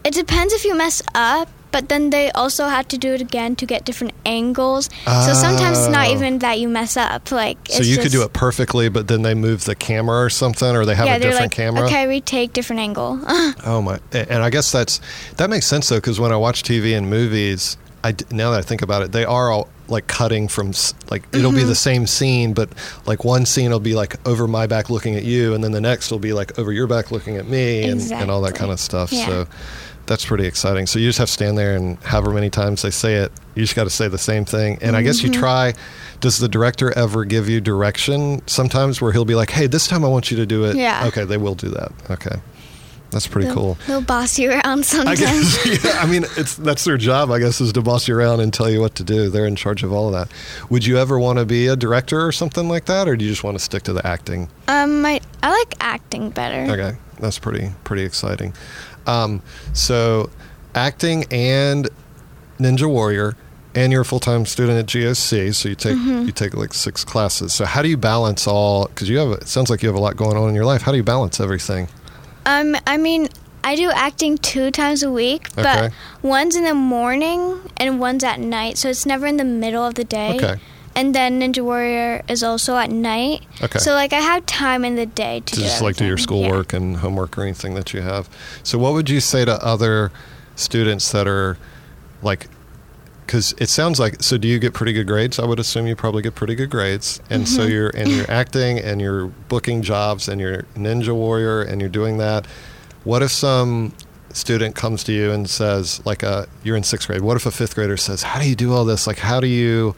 it 0.04 0.14
depends 0.14 0.52
if 0.52 0.64
you 0.64 0.74
mess 0.76 1.02
up, 1.14 1.48
but 1.72 1.88
then 1.88 2.10
they 2.10 2.30
also 2.32 2.66
have 2.66 2.86
to 2.88 2.98
do 2.98 3.14
it 3.14 3.20
again 3.20 3.56
to 3.56 3.66
get 3.66 3.84
different 3.84 4.12
angles. 4.26 4.90
So 5.06 5.32
sometimes 5.32 5.78
it's 5.78 5.88
not 5.88 6.08
Oh. 6.08 6.12
even 6.12 6.38
that 6.40 6.60
you 6.60 6.68
mess 6.68 6.96
up. 6.96 7.32
Like, 7.32 7.56
So 7.70 7.82
you 7.82 7.96
could 7.98 8.12
do 8.12 8.22
it 8.22 8.32
perfectly, 8.32 8.88
but 8.90 9.08
then 9.08 9.22
they 9.22 9.34
move 9.34 9.64
the 9.64 9.74
camera 9.74 10.22
or 10.22 10.30
something, 10.30 10.76
or 10.76 10.84
they 10.84 10.94
have 10.94 11.06
yeah, 11.06 11.16
a 11.16 11.18
they're 11.18 11.30
different 11.30 11.52
like, 11.52 11.56
camera. 11.56 11.86
okay, 11.86 12.06
retake 12.06 12.52
different 12.52 12.80
angle. 12.80 13.20
Oh 13.64 13.80
my! 13.80 13.98
And 14.12 14.42
I 14.42 14.50
guess 14.50 14.70
that's 14.72 15.00
that 15.38 15.48
makes 15.48 15.66
sense 15.66 15.88
though, 15.88 15.96
because 15.96 16.20
when 16.20 16.30
I 16.32 16.36
watch 16.36 16.62
TV 16.62 16.96
and 16.96 17.08
movies, 17.08 17.76
I 18.04 18.14
now 18.30 18.50
that 18.50 18.58
I 18.58 18.62
think 18.62 18.82
about 18.82 19.02
it, 19.02 19.12
they 19.12 19.24
are 19.24 19.50
all 19.50 19.68
like 19.88 20.06
cutting 20.06 20.48
from 20.48 20.72
like 21.10 21.24
it'll 21.34 21.50
Mm-hmm. 21.50 21.58
be 21.60 21.64
the 21.64 21.74
same 21.74 22.06
scene, 22.06 22.54
but 22.54 22.70
like 23.06 23.24
one 23.24 23.44
scene 23.46 23.70
will 23.70 23.80
be 23.80 23.94
like 23.94 24.16
over 24.26 24.46
my 24.48 24.66
back 24.66 24.90
looking 24.90 25.14
at 25.16 25.24
you, 25.24 25.54
and 25.54 25.62
then 25.62 25.72
the 25.72 25.80
next 25.80 26.10
will 26.10 26.18
be 26.18 26.32
like 26.32 26.58
over 26.58 26.72
your 26.72 26.86
back 26.86 27.10
looking 27.10 27.36
at 27.36 27.46
me, 27.46 27.84
and, 27.88 28.00
and 28.12 28.30
all 28.30 28.40
that 28.42 28.54
kind 28.54 28.70
of 28.72 28.80
stuff. 28.80 29.12
Yeah. 29.12 29.26
So 29.26 29.46
that's 30.06 30.24
pretty 30.24 30.46
exciting. 30.46 30.86
So 30.86 30.98
you 30.98 31.08
just 31.08 31.18
have 31.18 31.28
to 31.28 31.32
stand 31.32 31.56
there 31.56 31.76
and 31.76 31.96
however 32.02 32.32
many 32.32 32.50
times 32.50 32.82
they 32.82 32.90
say 32.90 33.14
it, 33.16 33.30
you 33.54 33.62
just 33.62 33.76
got 33.76 33.84
to 33.84 33.90
say 33.90 34.08
the 34.08 34.18
same 34.18 34.44
thing. 34.44 34.78
And 34.82 34.96
I 34.96 35.02
guess 35.02 35.22
you 35.22 35.30
try. 35.30 35.74
Does 36.20 36.38
the 36.38 36.48
director 36.48 36.96
ever 36.96 37.24
give 37.24 37.48
you 37.48 37.60
direction 37.60 38.42
sometimes 38.46 39.00
where 39.00 39.12
he'll 39.12 39.24
be 39.24 39.34
like, 39.34 39.50
"Hey, 39.50 39.66
this 39.66 39.86
time 39.88 40.04
I 40.04 40.08
want 40.08 40.30
you 40.30 40.36
to 40.38 40.46
do 40.46 40.64
it." 40.64 40.76
Yeah. 40.76 41.06
Okay, 41.08 41.24
they 41.24 41.36
will 41.36 41.54
do 41.56 41.68
that. 41.70 41.92
Okay, 42.10 42.36
that's 43.12 43.26
pretty 43.28 43.46
They'll, 43.46 43.54
cool. 43.54 43.78
they'll 43.86 44.00
boss 44.00 44.38
you 44.38 44.50
around 44.50 44.80
I 44.80 44.82
sometimes. 44.82 45.20
guess. 45.20 45.84
Yeah, 45.84 45.98
I 46.00 46.06
mean, 46.06 46.24
it's 46.36 46.56
that's 46.56 46.84
their 46.84 46.96
job. 46.96 47.30
I 47.30 47.38
guess 47.38 47.60
is 47.60 47.72
to 47.74 47.82
boss 47.82 48.08
you 48.08 48.16
around 48.16 48.40
and 48.40 48.52
tell 48.52 48.68
you 48.68 48.80
what 48.80 48.94
to 48.96 49.04
do. 49.04 49.28
They're 49.30 49.46
in 49.46 49.54
charge 49.56 49.82
of 49.84 49.92
all 49.92 50.06
of 50.06 50.12
that. 50.14 50.34
Would 50.70 50.84
you 50.84 50.98
ever 50.98 51.18
want 51.18 51.38
to 51.38 51.44
be 51.44 51.68
a 51.68 51.76
director 51.76 52.26
or 52.26 52.32
something 52.32 52.68
like 52.68 52.86
that, 52.86 53.06
or 53.08 53.16
do 53.16 53.24
you 53.24 53.30
just 53.30 53.44
want 53.44 53.56
to 53.58 53.62
stick 53.62 53.84
to 53.84 53.92
the 53.92 54.04
acting? 54.06 54.48
Um, 54.68 55.02
my 55.02 55.20
I 55.42 55.50
like 55.50 55.74
acting 55.80 56.30
better. 56.30 56.72
Okay, 56.72 56.96
that's 57.20 57.38
pretty 57.38 57.70
pretty 57.84 58.02
exciting. 58.02 58.54
Um, 59.06 59.42
so, 59.72 60.30
acting 60.74 61.24
and 61.30 61.88
Ninja 62.58 62.88
Warrior, 62.88 63.36
and 63.74 63.90
you're 63.92 64.02
a 64.02 64.04
full 64.04 64.20
time 64.20 64.46
student 64.46 64.78
at 64.78 64.86
GOC, 64.86 65.54
so 65.54 65.68
you 65.68 65.74
take 65.74 65.96
Mm-hmm. 65.96 66.26
you 66.26 66.32
take 66.32 66.54
like 66.54 66.72
six 66.74 67.04
classes. 67.04 67.52
So 67.52 67.64
how 67.64 67.82
do 67.82 67.88
you 67.88 67.96
balance 67.96 68.46
all? 68.46 68.86
Because 68.86 69.08
you 69.08 69.18
have 69.18 69.32
it 69.32 69.48
sounds 69.48 69.70
like 69.70 69.82
you 69.82 69.88
have 69.88 69.96
a 69.96 70.00
lot 70.00 70.16
going 70.16 70.36
on 70.36 70.48
in 70.48 70.54
your 70.54 70.64
life. 70.64 70.82
How 70.82 70.92
do 70.92 70.98
you 70.98 71.02
balance 71.02 71.40
everything? 71.40 71.88
Um, 72.46 72.76
I 72.86 72.96
mean, 72.96 73.28
I 73.64 73.76
do 73.76 73.90
acting 73.90 74.38
two 74.38 74.70
times 74.70 75.02
a 75.02 75.10
week, 75.10 75.48
Okay. 75.56 75.62
but 75.62 75.92
one's 76.22 76.56
in 76.56 76.64
the 76.64 76.74
morning 76.74 77.60
and 77.76 78.00
one's 78.00 78.24
at 78.24 78.40
night, 78.40 78.78
so 78.78 78.88
it's 78.90 79.06
never 79.06 79.26
in 79.26 79.36
the 79.36 79.44
middle 79.44 79.84
of 79.86 79.94
the 79.94 80.04
day. 80.04 80.36
Okay. 80.36 80.60
And 80.94 81.14
then 81.14 81.40
Ninja 81.40 81.62
Warrior 81.64 82.22
is 82.28 82.42
also 82.42 82.76
at 82.76 82.90
night. 82.90 83.44
Okay. 83.62 83.78
So 83.78 83.94
like 83.94 84.12
I 84.12 84.20
have 84.20 84.44
time 84.46 84.84
in 84.84 84.96
the 84.96 85.06
day 85.06 85.40
to, 85.40 85.46
to 85.46 85.56
do 85.56 85.62
just 85.62 85.80
like 85.80 85.96
do 85.96 86.04
your 86.04 86.14
everything. 86.14 86.36
Yeah. 86.36 86.42
schoolwork 86.48 86.72
and 86.74 86.96
homework 86.98 87.38
or 87.38 87.42
anything 87.42 87.74
that 87.74 87.94
you 87.94 88.02
have. 88.02 88.28
So, 88.62 88.78
what 88.78 88.92
would 88.92 89.08
you 89.08 89.20
say 89.20 89.44
to 89.46 89.54
other 89.64 90.12
students 90.54 91.10
that 91.12 91.26
are 91.26 91.56
like? 92.22 92.48
Because 93.32 93.54
it 93.56 93.70
sounds 93.70 93.98
like 93.98 94.22
so. 94.22 94.36
Do 94.36 94.46
you 94.46 94.58
get 94.58 94.74
pretty 94.74 94.92
good 94.92 95.06
grades? 95.06 95.38
I 95.38 95.46
would 95.46 95.58
assume 95.58 95.86
you 95.86 95.96
probably 95.96 96.20
get 96.20 96.34
pretty 96.34 96.54
good 96.54 96.68
grades, 96.68 97.18
and 97.30 97.48
so 97.48 97.62
Mm-hmm. 97.62 97.72
you're 97.72 97.88
and 97.96 98.10
you're 98.10 98.30
acting 98.30 98.78
and 98.78 99.00
you're 99.00 99.28
booking 99.48 99.80
jobs 99.80 100.28
and 100.28 100.38
you're 100.38 100.64
Ninja 100.76 101.14
Warrior 101.14 101.62
and 101.62 101.80
you're 101.80 101.88
doing 101.88 102.18
that. 102.18 102.44
What 103.04 103.22
if 103.22 103.30
some 103.30 103.94
student 104.34 104.76
comes 104.76 105.02
to 105.04 105.12
you 105.14 105.30
and 105.30 105.48
says, 105.48 106.04
like, 106.04 106.22
uh, 106.22 106.44
you're 106.62 106.76
in 106.76 106.82
sixth 106.82 107.08
grade. 107.08 107.22
What 107.22 107.38
if 107.38 107.46
a 107.46 107.50
fifth 107.50 107.74
grader 107.74 107.96
says, 107.96 108.22
"How 108.22 108.38
do 108.38 108.46
you 108.46 108.54
do 108.54 108.74
all 108.74 108.84
this? 108.84 109.06
Like, 109.06 109.20
how 109.20 109.40
do 109.40 109.46
you?" 109.46 109.94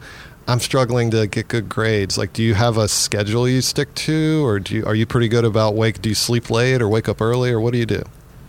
I'm 0.47 0.61
struggling 0.61 1.11
to 1.11 1.27
get 1.27 1.49
good 1.49 1.67
grades. 1.67 2.17
Like, 2.17 2.31
do 2.31 2.41
you 2.41 2.53
have 2.53 2.77
a 2.77 2.87
schedule 2.87 3.49
you 3.49 3.59
stick 3.59 3.93
to, 3.95 4.45
or 4.45 4.61
do 4.61 4.75
you, 4.75 4.85
are 4.85 4.95
you 4.95 5.05
pretty 5.05 5.27
good 5.27 5.43
about 5.43 5.75
wake? 5.75 6.01
Do 6.01 6.07
you 6.07 6.15
sleep 6.15 6.49
late 6.49 6.81
or 6.81 6.87
wake 6.87 7.09
up 7.09 7.19
early, 7.19 7.51
or 7.51 7.59
what 7.59 7.73
do 7.73 7.79
you 7.79 7.85
do? 7.85 8.03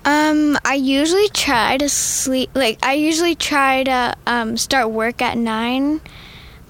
Um, 0.07 0.57
I 0.64 0.75
usually 0.75 1.29
try 1.31 1.77
to 1.79 1.88
sleep. 1.88 2.51
Like 2.55 2.79
I 2.85 2.95
usually 2.95 3.35
try 3.35 3.83
to 3.85 4.16
um 4.27 4.57
start 4.57 4.90
work 4.90 5.21
at 5.21 5.37
nine. 5.37 6.01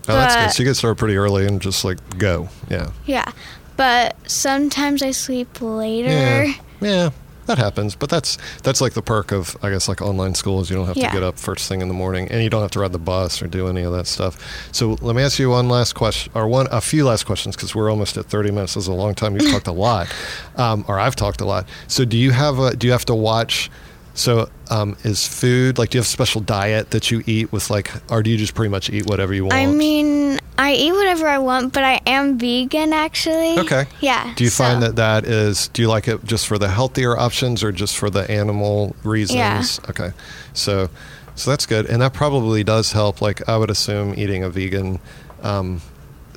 Oh, 0.08 0.14
that's 0.14 0.36
good. 0.36 0.50
So 0.52 0.62
you 0.62 0.68
get 0.68 0.74
started 0.76 0.96
pretty 0.98 1.16
early 1.16 1.46
and 1.46 1.60
just 1.60 1.84
like 1.84 1.98
go. 2.18 2.48
Yeah. 2.70 2.90
Yeah, 3.04 3.30
but 3.76 4.16
sometimes 4.28 5.02
I 5.02 5.10
sleep 5.10 5.60
later. 5.60 6.08
Yeah. 6.46 6.54
Yeah. 6.80 7.10
That 7.46 7.58
happens, 7.58 7.94
but 7.94 8.10
that's 8.10 8.38
that's 8.62 8.80
like 8.80 8.92
the 8.94 9.02
perk 9.02 9.32
of 9.32 9.56
I 9.62 9.70
guess 9.70 9.88
like 9.88 10.02
online 10.02 10.34
school 10.34 10.60
is 10.60 10.68
you 10.70 10.76
don't 10.76 10.86
have 10.86 10.96
Yeah. 10.96 11.08
to 11.08 11.14
get 11.14 11.22
up 11.22 11.38
first 11.38 11.68
thing 11.68 11.80
in 11.80 11.88
the 11.88 11.94
morning 11.94 12.28
and 12.30 12.42
you 12.42 12.50
don't 12.50 12.62
have 12.62 12.70
to 12.72 12.80
ride 12.80 12.92
the 12.92 12.98
bus 12.98 13.40
or 13.42 13.46
do 13.46 13.68
any 13.68 13.82
of 13.82 13.92
that 13.92 14.06
stuff. 14.06 14.36
So 14.72 14.96
let 15.00 15.16
me 15.16 15.22
ask 15.22 15.38
you 15.38 15.50
one 15.50 15.68
last 15.68 15.94
question 15.94 16.32
or 16.34 16.48
one 16.48 16.66
a 16.70 16.80
few 16.80 17.04
last 17.04 17.24
questions 17.24 17.56
because 17.56 17.74
we're 17.74 17.90
almost 17.90 18.16
at 18.16 18.26
thirty 18.26 18.50
minutes. 18.50 18.74
This 18.74 18.84
is 18.84 18.88
a 18.88 18.92
long 18.92 19.14
time. 19.14 19.34
You've 19.36 19.50
talked 19.56 19.66
a 19.68 19.72
lot, 19.72 20.12
um, 20.56 20.84
or 20.88 20.98
I've 20.98 21.16
talked 21.16 21.40
a 21.40 21.44
lot. 21.46 21.66
So 21.88 22.04
do 22.04 22.16
you 22.16 22.32
have 22.32 22.58
a 22.58 22.74
do 22.76 22.86
you 22.86 22.92
have 22.92 23.04
to 23.06 23.14
watch? 23.14 23.70
So 24.16 24.48
um, 24.70 24.96
is 25.04 25.28
food 25.28 25.76
like 25.78 25.90
do 25.90 25.98
you 25.98 26.00
have 26.00 26.06
a 26.06 26.08
special 26.08 26.40
diet 26.40 26.90
that 26.90 27.10
you 27.10 27.22
eat 27.26 27.52
with 27.52 27.68
like 27.70 27.92
or 28.10 28.22
do 28.22 28.30
you 28.30 28.38
just 28.38 28.54
pretty 28.54 28.70
much 28.70 28.88
eat 28.90 29.06
whatever 29.06 29.34
you 29.34 29.44
want? 29.44 29.54
I 29.54 29.66
mean, 29.66 30.38
I 30.58 30.72
eat 30.72 30.92
whatever 30.92 31.28
I 31.28 31.38
want, 31.38 31.74
but 31.74 31.84
I 31.84 32.00
am 32.06 32.38
vegan 32.38 32.94
actually. 32.94 33.58
Okay. 33.58 33.84
Yeah. 34.00 34.32
Do 34.34 34.44
you 34.44 34.50
so- 34.50 34.64
find 34.64 34.82
that 34.82 34.96
that 34.96 35.26
is? 35.26 35.68
Do 35.68 35.82
you 35.82 35.88
like 35.88 36.08
it 36.08 36.24
just 36.24 36.46
for 36.46 36.58
the 36.58 36.68
healthier 36.68 37.16
options 37.16 37.62
or 37.62 37.72
just 37.72 37.96
for 37.96 38.08
the 38.08 38.28
animal 38.30 38.96
reasons? 39.04 39.36
Yeah. 39.84 39.90
Okay. 39.90 40.10
So, 40.54 40.88
so 41.34 41.50
that's 41.50 41.66
good, 41.66 41.84
and 41.84 42.00
that 42.00 42.14
probably 42.14 42.64
does 42.64 42.92
help. 42.92 43.20
Like 43.20 43.46
I 43.46 43.58
would 43.58 43.70
assume 43.70 44.14
eating 44.16 44.42
a 44.42 44.48
vegan. 44.48 44.98
Um, 45.42 45.82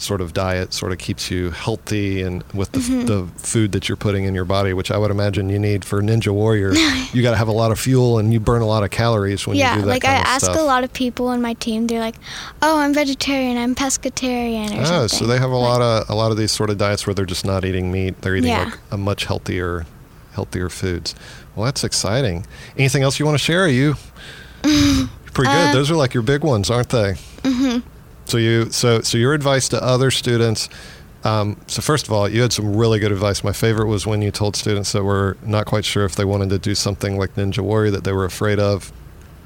sort 0.01 0.21
of 0.21 0.33
diet 0.33 0.73
sort 0.73 0.91
of 0.91 0.97
keeps 0.97 1.29
you 1.29 1.51
healthy 1.51 2.21
and 2.21 2.43
with 2.53 2.71
the, 2.71 2.79
Mm-hmm. 2.79 3.05
the 3.05 3.27
food 3.37 3.71
that 3.73 3.89
you're 3.89 3.95
putting 3.97 4.23
in 4.23 4.33
your 4.33 4.45
body 4.45 4.71
which 4.73 4.89
i 4.91 4.97
would 4.97 5.11
imagine 5.11 5.49
you 5.49 5.59
need 5.59 5.83
for 5.83 6.01
ninja 6.01 6.29
warrior 6.33 6.73
you 7.13 7.21
got 7.21 7.31
to 7.31 7.37
have 7.37 7.49
a 7.49 7.51
lot 7.51 7.71
of 7.71 7.79
fuel 7.79 8.17
and 8.17 8.31
you 8.33 8.39
burn 8.39 8.61
a 8.61 8.65
lot 8.65 8.83
of 8.83 8.89
calories 8.91 9.45
when 9.45 9.57
yeah, 9.57 9.75
you 9.75 9.81
do 9.81 9.87
that 9.87 9.87
Yeah, 9.87 9.93
like 9.93 10.05
I 10.05 10.13
ask 10.33 10.45
stuff 10.45 10.57
a 10.57 10.61
lot 10.61 10.83
of 10.85 10.93
people 10.93 11.27
on 11.27 11.41
my 11.41 11.53
team. 11.55 11.87
They're 11.87 11.99
like, 11.99 12.15
"Oh, 12.61 12.79
I'm 12.79 12.93
vegetarian. 12.93 13.57
I'm 13.57 13.75
pescatarian." 13.75 14.71
Or 14.77 14.81
Oh, 14.81 14.85
something. 14.85 15.09
so 15.19 15.25
they 15.27 15.37
have 15.37 15.51
a 15.51 15.55
lot 15.57 15.81
of 15.81 16.09
a 16.09 16.15
lot 16.15 16.31
of 16.31 16.37
these 16.37 16.51
sort 16.51 16.69
of 16.69 16.77
diets 16.77 17.05
where 17.05 17.13
they're 17.13 17.25
just 17.25 17.45
not 17.45 17.65
eating 17.65 17.91
meat; 17.91 18.21
they're 18.21 18.35
eating 18.35 18.49
Yeah. 18.51 18.65
like 18.65 18.77
a 18.91 18.97
much 18.97 19.25
healthier, 19.25 19.85
healthier 20.33 20.69
foods. 20.69 21.13
Well, 21.55 21.65
that's 21.65 21.83
exciting. 21.83 22.45
Anything 22.77 23.03
else 23.03 23.19
you 23.19 23.25
want 23.25 23.37
to 23.37 23.43
share? 23.43 23.63
Are 23.65 23.67
you 23.67 23.95
pretty 24.61 25.51
good? 25.51 25.69
Uh, 25.69 25.73
Those 25.73 25.91
are 25.91 25.95
like 25.95 26.13
your 26.13 26.23
big 26.23 26.43
ones, 26.43 26.69
aren't 26.69 26.89
they? 26.89 27.13
Mm-hmm. 27.43 27.79
So 28.29 28.37
you 28.37 28.71
so 28.71 29.01
so 29.01 29.17
your 29.17 29.33
advice 29.33 29.69
to 29.69 29.83
other 29.83 30.11
students. 30.11 30.69
Um, 31.25 31.59
so 31.67 31.81
first 31.81 32.07
of 32.07 32.13
all, 32.13 32.29
you 32.29 32.41
had 32.41 32.53
some 32.53 32.75
really 32.77 32.97
good 32.99 33.11
advice. 33.11 33.43
My 33.43 33.51
favorite 33.51 33.87
was 33.87 34.07
when 34.07 34.21
you 34.21 34.31
told 34.31 34.55
students 34.55 34.93
that 34.93 35.03
were 35.03 35.35
not 35.43 35.65
quite 35.65 35.83
sure 35.83 36.05
if 36.05 36.15
they 36.15 36.23
wanted 36.23 36.49
to 36.51 36.59
do 36.59 36.73
something 36.75 37.17
like 37.17 37.35
Ninja 37.35 37.59
Warrior 37.59 37.91
that 37.91 38.05
they 38.05 38.13
were 38.13 38.23
afraid 38.23 38.57
of, 38.57 38.93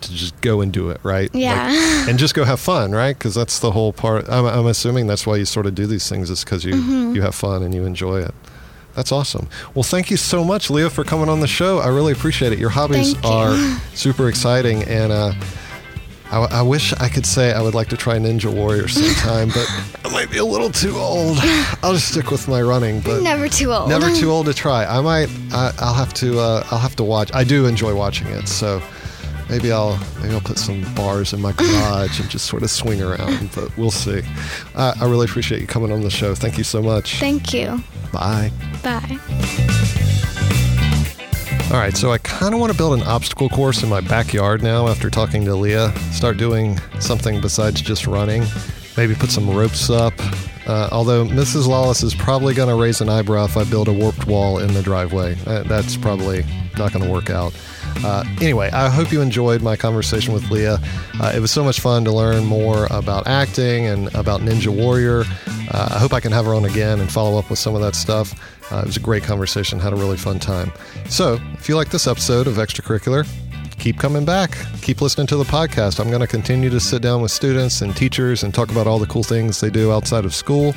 to 0.01 0.13
just 0.13 0.39
go 0.41 0.61
and 0.61 0.71
do 0.71 0.91
it, 0.91 0.99
right? 1.01 1.31
Yeah. 1.33 1.69
Like, 1.69 1.75
and 2.09 2.19
just 2.19 2.35
go 2.35 2.43
have 2.43 2.59
fun, 2.59 2.91
right? 2.91 3.17
Because 3.17 3.33
that's 3.33 3.57
the 3.57 3.71
whole 3.71 3.91
part. 3.91 4.29
I'm, 4.29 4.45
I'm 4.45 4.67
assuming 4.67 5.07
that's 5.07 5.25
why 5.25 5.37
you 5.37 5.45
sort 5.45 5.65
of 5.65 5.73
do 5.73 5.87
these 5.87 6.07
things 6.07 6.29
is 6.29 6.43
because 6.43 6.63
you 6.63 6.73
Mm-hmm. 6.75 7.15
you 7.15 7.21
have 7.23 7.33
fun 7.33 7.63
and 7.63 7.73
you 7.73 7.85
enjoy 7.85 8.21
it. 8.21 8.35
That's 8.95 9.11
awesome. 9.11 9.49
Well, 9.73 9.81
thank 9.83 10.11
you 10.11 10.17
so 10.17 10.43
much, 10.43 10.69
Leah, 10.69 10.91
for 10.91 11.03
coming 11.03 11.27
on 11.27 11.39
the 11.39 11.47
show. 11.47 11.79
I 11.79 11.87
really 11.87 12.13
appreciate 12.13 12.53
it. 12.53 12.59
Your 12.59 12.69
hobbies 12.69 13.13
you. 13.13 13.19
are 13.23 13.57
super 13.95 14.29
exciting, 14.29 14.83
and 14.83 15.11
uh, 15.11 15.33
I, 16.33 16.59
I 16.59 16.61
wish 16.63 16.93
I 16.93 17.09
could 17.09 17.27
say 17.27 17.53
I 17.53 17.61
would 17.61 17.75
like 17.75 17.89
to 17.89 17.97
try 17.97 18.17
Ninja 18.17 18.51
Warrior 18.51 18.87
sometime, 18.87 19.49
but 19.49 19.67
I 20.03 20.11
might 20.11 20.31
be 20.31 20.39
a 20.39 20.45
little 20.45 20.71
too 20.71 20.95
old. 20.97 21.37
I'll 21.83 21.93
just 21.93 22.09
stick 22.09 22.31
with 22.31 22.47
my 22.47 22.59
running, 22.59 23.01
but 23.01 23.21
never 23.21 23.47
too 23.47 23.71
old. 23.71 23.87
never 23.87 24.09
too 24.15 24.31
old 24.35 24.47
to 24.47 24.53
try. 24.53 24.83
I 24.85 24.99
might. 25.01 25.29
I, 25.51 25.71
I'll 25.77 25.93
have 25.93 26.11
to. 26.15 26.39
Uh, 26.39 26.67
I'll 26.71 26.79
have 26.79 26.95
to 26.95 27.03
watch. 27.03 27.31
I 27.35 27.43
do 27.43 27.67
enjoy 27.67 27.93
watching 27.95 28.27
it, 28.27 28.47
so 28.47 28.81
maybe 29.47 29.71
I'll 29.71 29.99
maybe 30.21 30.33
I'll 30.33 30.41
put 30.41 30.57
some 30.57 30.81
bars 30.95 31.33
in 31.33 31.39
my 31.41 31.51
garage 31.57 32.19
and 32.19 32.29
just 32.31 32.45
sort 32.47 32.63
of 32.63 32.71
swing 32.71 33.03
around. 33.03 33.51
But 33.53 33.77
we'll 33.77 33.91
see. 33.91 34.23
Uh, 34.73 34.95
I 34.99 35.05
really 35.05 35.25
appreciate 35.25 35.61
you 35.61 35.67
coming 35.67 35.91
on 35.91 36.01
the 36.01 36.09
show. 36.09 36.33
Thank 36.33 36.57
you 36.57 36.63
so 36.63 36.81
much. 36.81 37.19
Thank 37.19 37.53
you. 37.53 37.83
Bye. 38.11 38.51
Bye. 38.83 40.09
All 41.71 41.79
right, 41.79 41.97
so 41.97 42.11
I 42.11 42.19
kind 42.19 42.53
of 42.53 42.59
want 42.59 42.71
to 42.71 42.77
build 42.77 42.99
an 42.99 43.05
obstacle 43.07 43.49
course 43.49 43.81
in 43.81 43.89
my 43.89 43.99
backyard 43.99 44.61
now 44.61 44.87
after 44.87 45.09
talking 45.09 45.43
to 45.45 45.55
Leah. 45.55 45.91
Start 46.11 46.37
doing 46.37 46.77
something 46.99 47.41
besides 47.41 47.81
just 47.81 48.05
running. 48.05 48.43
Maybe 48.95 49.15
put 49.15 49.31
some 49.31 49.49
ropes 49.49 49.89
up. 49.89 50.13
Uh, 50.67 50.87
although 50.91 51.25
Mrs. 51.25 51.67
Lawless 51.67 52.03
is 52.03 52.13
probably 52.13 52.53
going 52.53 52.69
to 52.69 52.75
raise 52.75 53.01
an 53.01 53.09
eyebrow 53.09 53.45
if 53.45 53.57
I 53.57 53.63
build 53.63 53.87
a 53.87 53.93
warped 53.93 54.27
wall 54.27 54.59
in 54.59 54.73
the 54.73 54.83
driveway. 54.83 55.35
Uh, 55.47 55.63
that's 55.63 55.97
probably 55.97 56.45
not 56.77 56.93
going 56.93 57.03
to 57.03 57.11
work 57.11 57.29
out. 57.31 57.53
Uh, 58.03 58.23
anyway, 58.39 58.69
I 58.71 58.89
hope 58.89 59.11
you 59.11 59.21
enjoyed 59.21 59.61
my 59.61 59.75
conversation 59.75 60.33
with 60.33 60.49
Leah. 60.51 60.79
Uh, 61.19 61.33
it 61.35 61.39
was 61.39 61.51
so 61.51 61.63
much 61.63 61.79
fun 61.79 62.05
to 62.05 62.11
learn 62.11 62.45
more 62.45 62.87
about 62.91 63.25
acting 63.27 63.87
and 63.87 64.13
about 64.15 64.41
Ninja 64.41 64.67
Warrior. 64.67 65.23
Uh, 65.71 65.89
I 65.95 65.99
hope 65.99 66.13
I 66.13 66.19
can 66.19 66.31
have 66.31 66.45
her 66.45 66.53
on 66.53 66.65
again 66.65 66.99
and 66.99 67.11
follow 67.11 67.39
up 67.39 67.49
with 67.49 67.59
some 67.59 67.73
of 67.75 67.81
that 67.81 67.95
stuff. 67.95 68.33
Uh, 68.73 68.79
it 68.79 68.87
was 68.87 68.97
a 68.97 69.01
great 69.01 69.21
conversation, 69.21 69.79
had 69.79 69.93
a 69.93 69.95
really 69.95 70.17
fun 70.17 70.39
time. 70.39 70.71
So, 71.07 71.39
if 71.53 71.69
you 71.69 71.75
like 71.75 71.91
this 71.91 72.07
episode 72.07 72.47
of 72.47 72.55
Extracurricular, 72.55 73.27
keep 73.77 73.99
coming 73.99 74.25
back. 74.25 74.57
Keep 74.81 74.99
listening 75.01 75.27
to 75.27 75.35
the 75.35 75.43
podcast. 75.43 75.99
I'm 75.99 76.09
going 76.09 76.21
to 76.21 76.27
continue 76.27 76.71
to 76.71 76.79
sit 76.79 77.03
down 77.03 77.21
with 77.21 77.29
students 77.29 77.81
and 77.81 77.95
teachers 77.95 78.41
and 78.41 78.51
talk 78.51 78.71
about 78.71 78.87
all 78.87 78.97
the 78.97 79.05
cool 79.05 79.21
things 79.21 79.59
they 79.59 79.69
do 79.69 79.91
outside 79.91 80.25
of 80.25 80.33
school. 80.33 80.73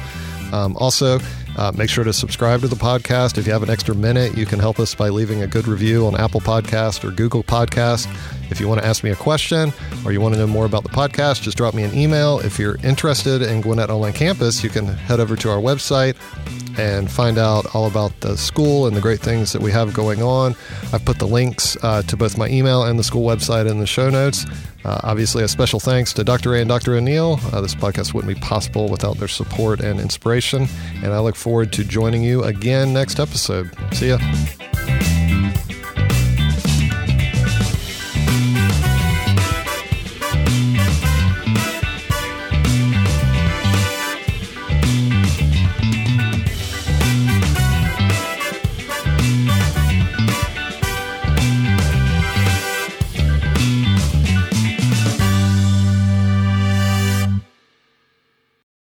Um, 0.53 0.77
also, 0.77 1.19
uh, 1.57 1.73
make 1.75 1.89
sure 1.89 2.05
to 2.05 2.13
subscribe 2.13 2.61
to 2.61 2.69
the 2.69 2.77
podcast. 2.77 3.39
If 3.39 3.47
you 3.47 3.53
have 3.53 3.63
an 3.63 3.71
extra 3.71 3.95
minute, 3.95 4.37
you 4.37 4.45
can 4.45 4.59
help 4.59 4.79
us 4.79 4.95
by 4.95 5.09
leaving 5.09 5.43
a 5.43 5.47
good 5.47 5.67
review 5.67 6.07
on 6.07 6.15
Apple 6.21 6.41
Podcast 6.41 7.03
or 7.03 7.11
Google 7.11 7.43
Podcast. 7.43 8.07
If 8.51 8.61
you 8.61 8.69
want 8.69 8.81
to 8.81 8.87
ask 8.87 9.05
me 9.05 9.11
a 9.11 9.17
question 9.17 9.73
or 10.05 10.13
you 10.13 10.21
want 10.21 10.35
to 10.35 10.41
know 10.41 10.47
more 10.47 10.67
about 10.67 10.83
the 10.83 10.91
podcast, 10.91 11.41
just 11.41 11.57
drop 11.57 11.73
me 11.73 11.83
an 11.83 11.97
email. 11.97 12.41
If 12.41 12.59
you're 12.59 12.77
interested 12.85 13.41
in 13.41 13.63
Gwinnett 13.63 13.89
Online 13.89 14.13
Campus, 14.13 14.63
you 14.63 14.69
can 14.69 14.87
head 14.87 15.19
over 15.19 15.35
to 15.37 15.49
our 15.49 15.59
website 15.59 16.15
and 16.79 17.11
find 17.11 17.39
out 17.39 17.75
all 17.75 17.87
about 17.87 18.19
the 18.21 18.37
school 18.37 18.87
and 18.87 18.97
the 18.97 19.01
great 19.01 19.21
things 19.21 19.53
that 19.53 19.63
we 19.63 19.71
have 19.73 19.93
going 19.93 20.23
on. 20.23 20.55
I've 20.93 21.05
put 21.05 21.19
the 21.19 21.27
links 21.27 21.77
uh, 21.83 22.03
to 22.03 22.17
both 22.17 22.37
my 22.37 22.49
email 22.49 22.85
and 22.85 22.99
the 22.99 23.05
school 23.05 23.27
website 23.27 23.69
in 23.71 23.79
the 23.79 23.87
show 23.87 24.11
notes. 24.11 24.47
Uh, 24.85 25.01
obviously, 25.03 25.43
a 25.43 25.49
special 25.49 25.81
thanks 25.81 26.13
to 26.13 26.23
Dr. 26.23 26.55
A 26.55 26.61
and 26.61 26.69
Dr. 26.69 26.95
O'Neill. 26.95 27.41
Uh, 27.53 27.61
this 27.61 27.75
podcast 27.75 28.15
wouldn't 28.15 28.33
be 28.33 28.41
possible 28.41 28.89
without 28.89 29.17
their 29.19 29.29
support 29.29 29.81
and 29.81 29.99
inspiration. 29.99 30.69
And 31.03 31.13
I 31.13 31.19
look 31.19 31.37
forward 31.37 31.73
to 31.73 31.85
joining 31.85 32.23
you 32.23 32.45
again 32.45 32.93
next 32.93 33.19
episode. 33.19 33.71
See 33.93 34.09
ya. 34.09 35.16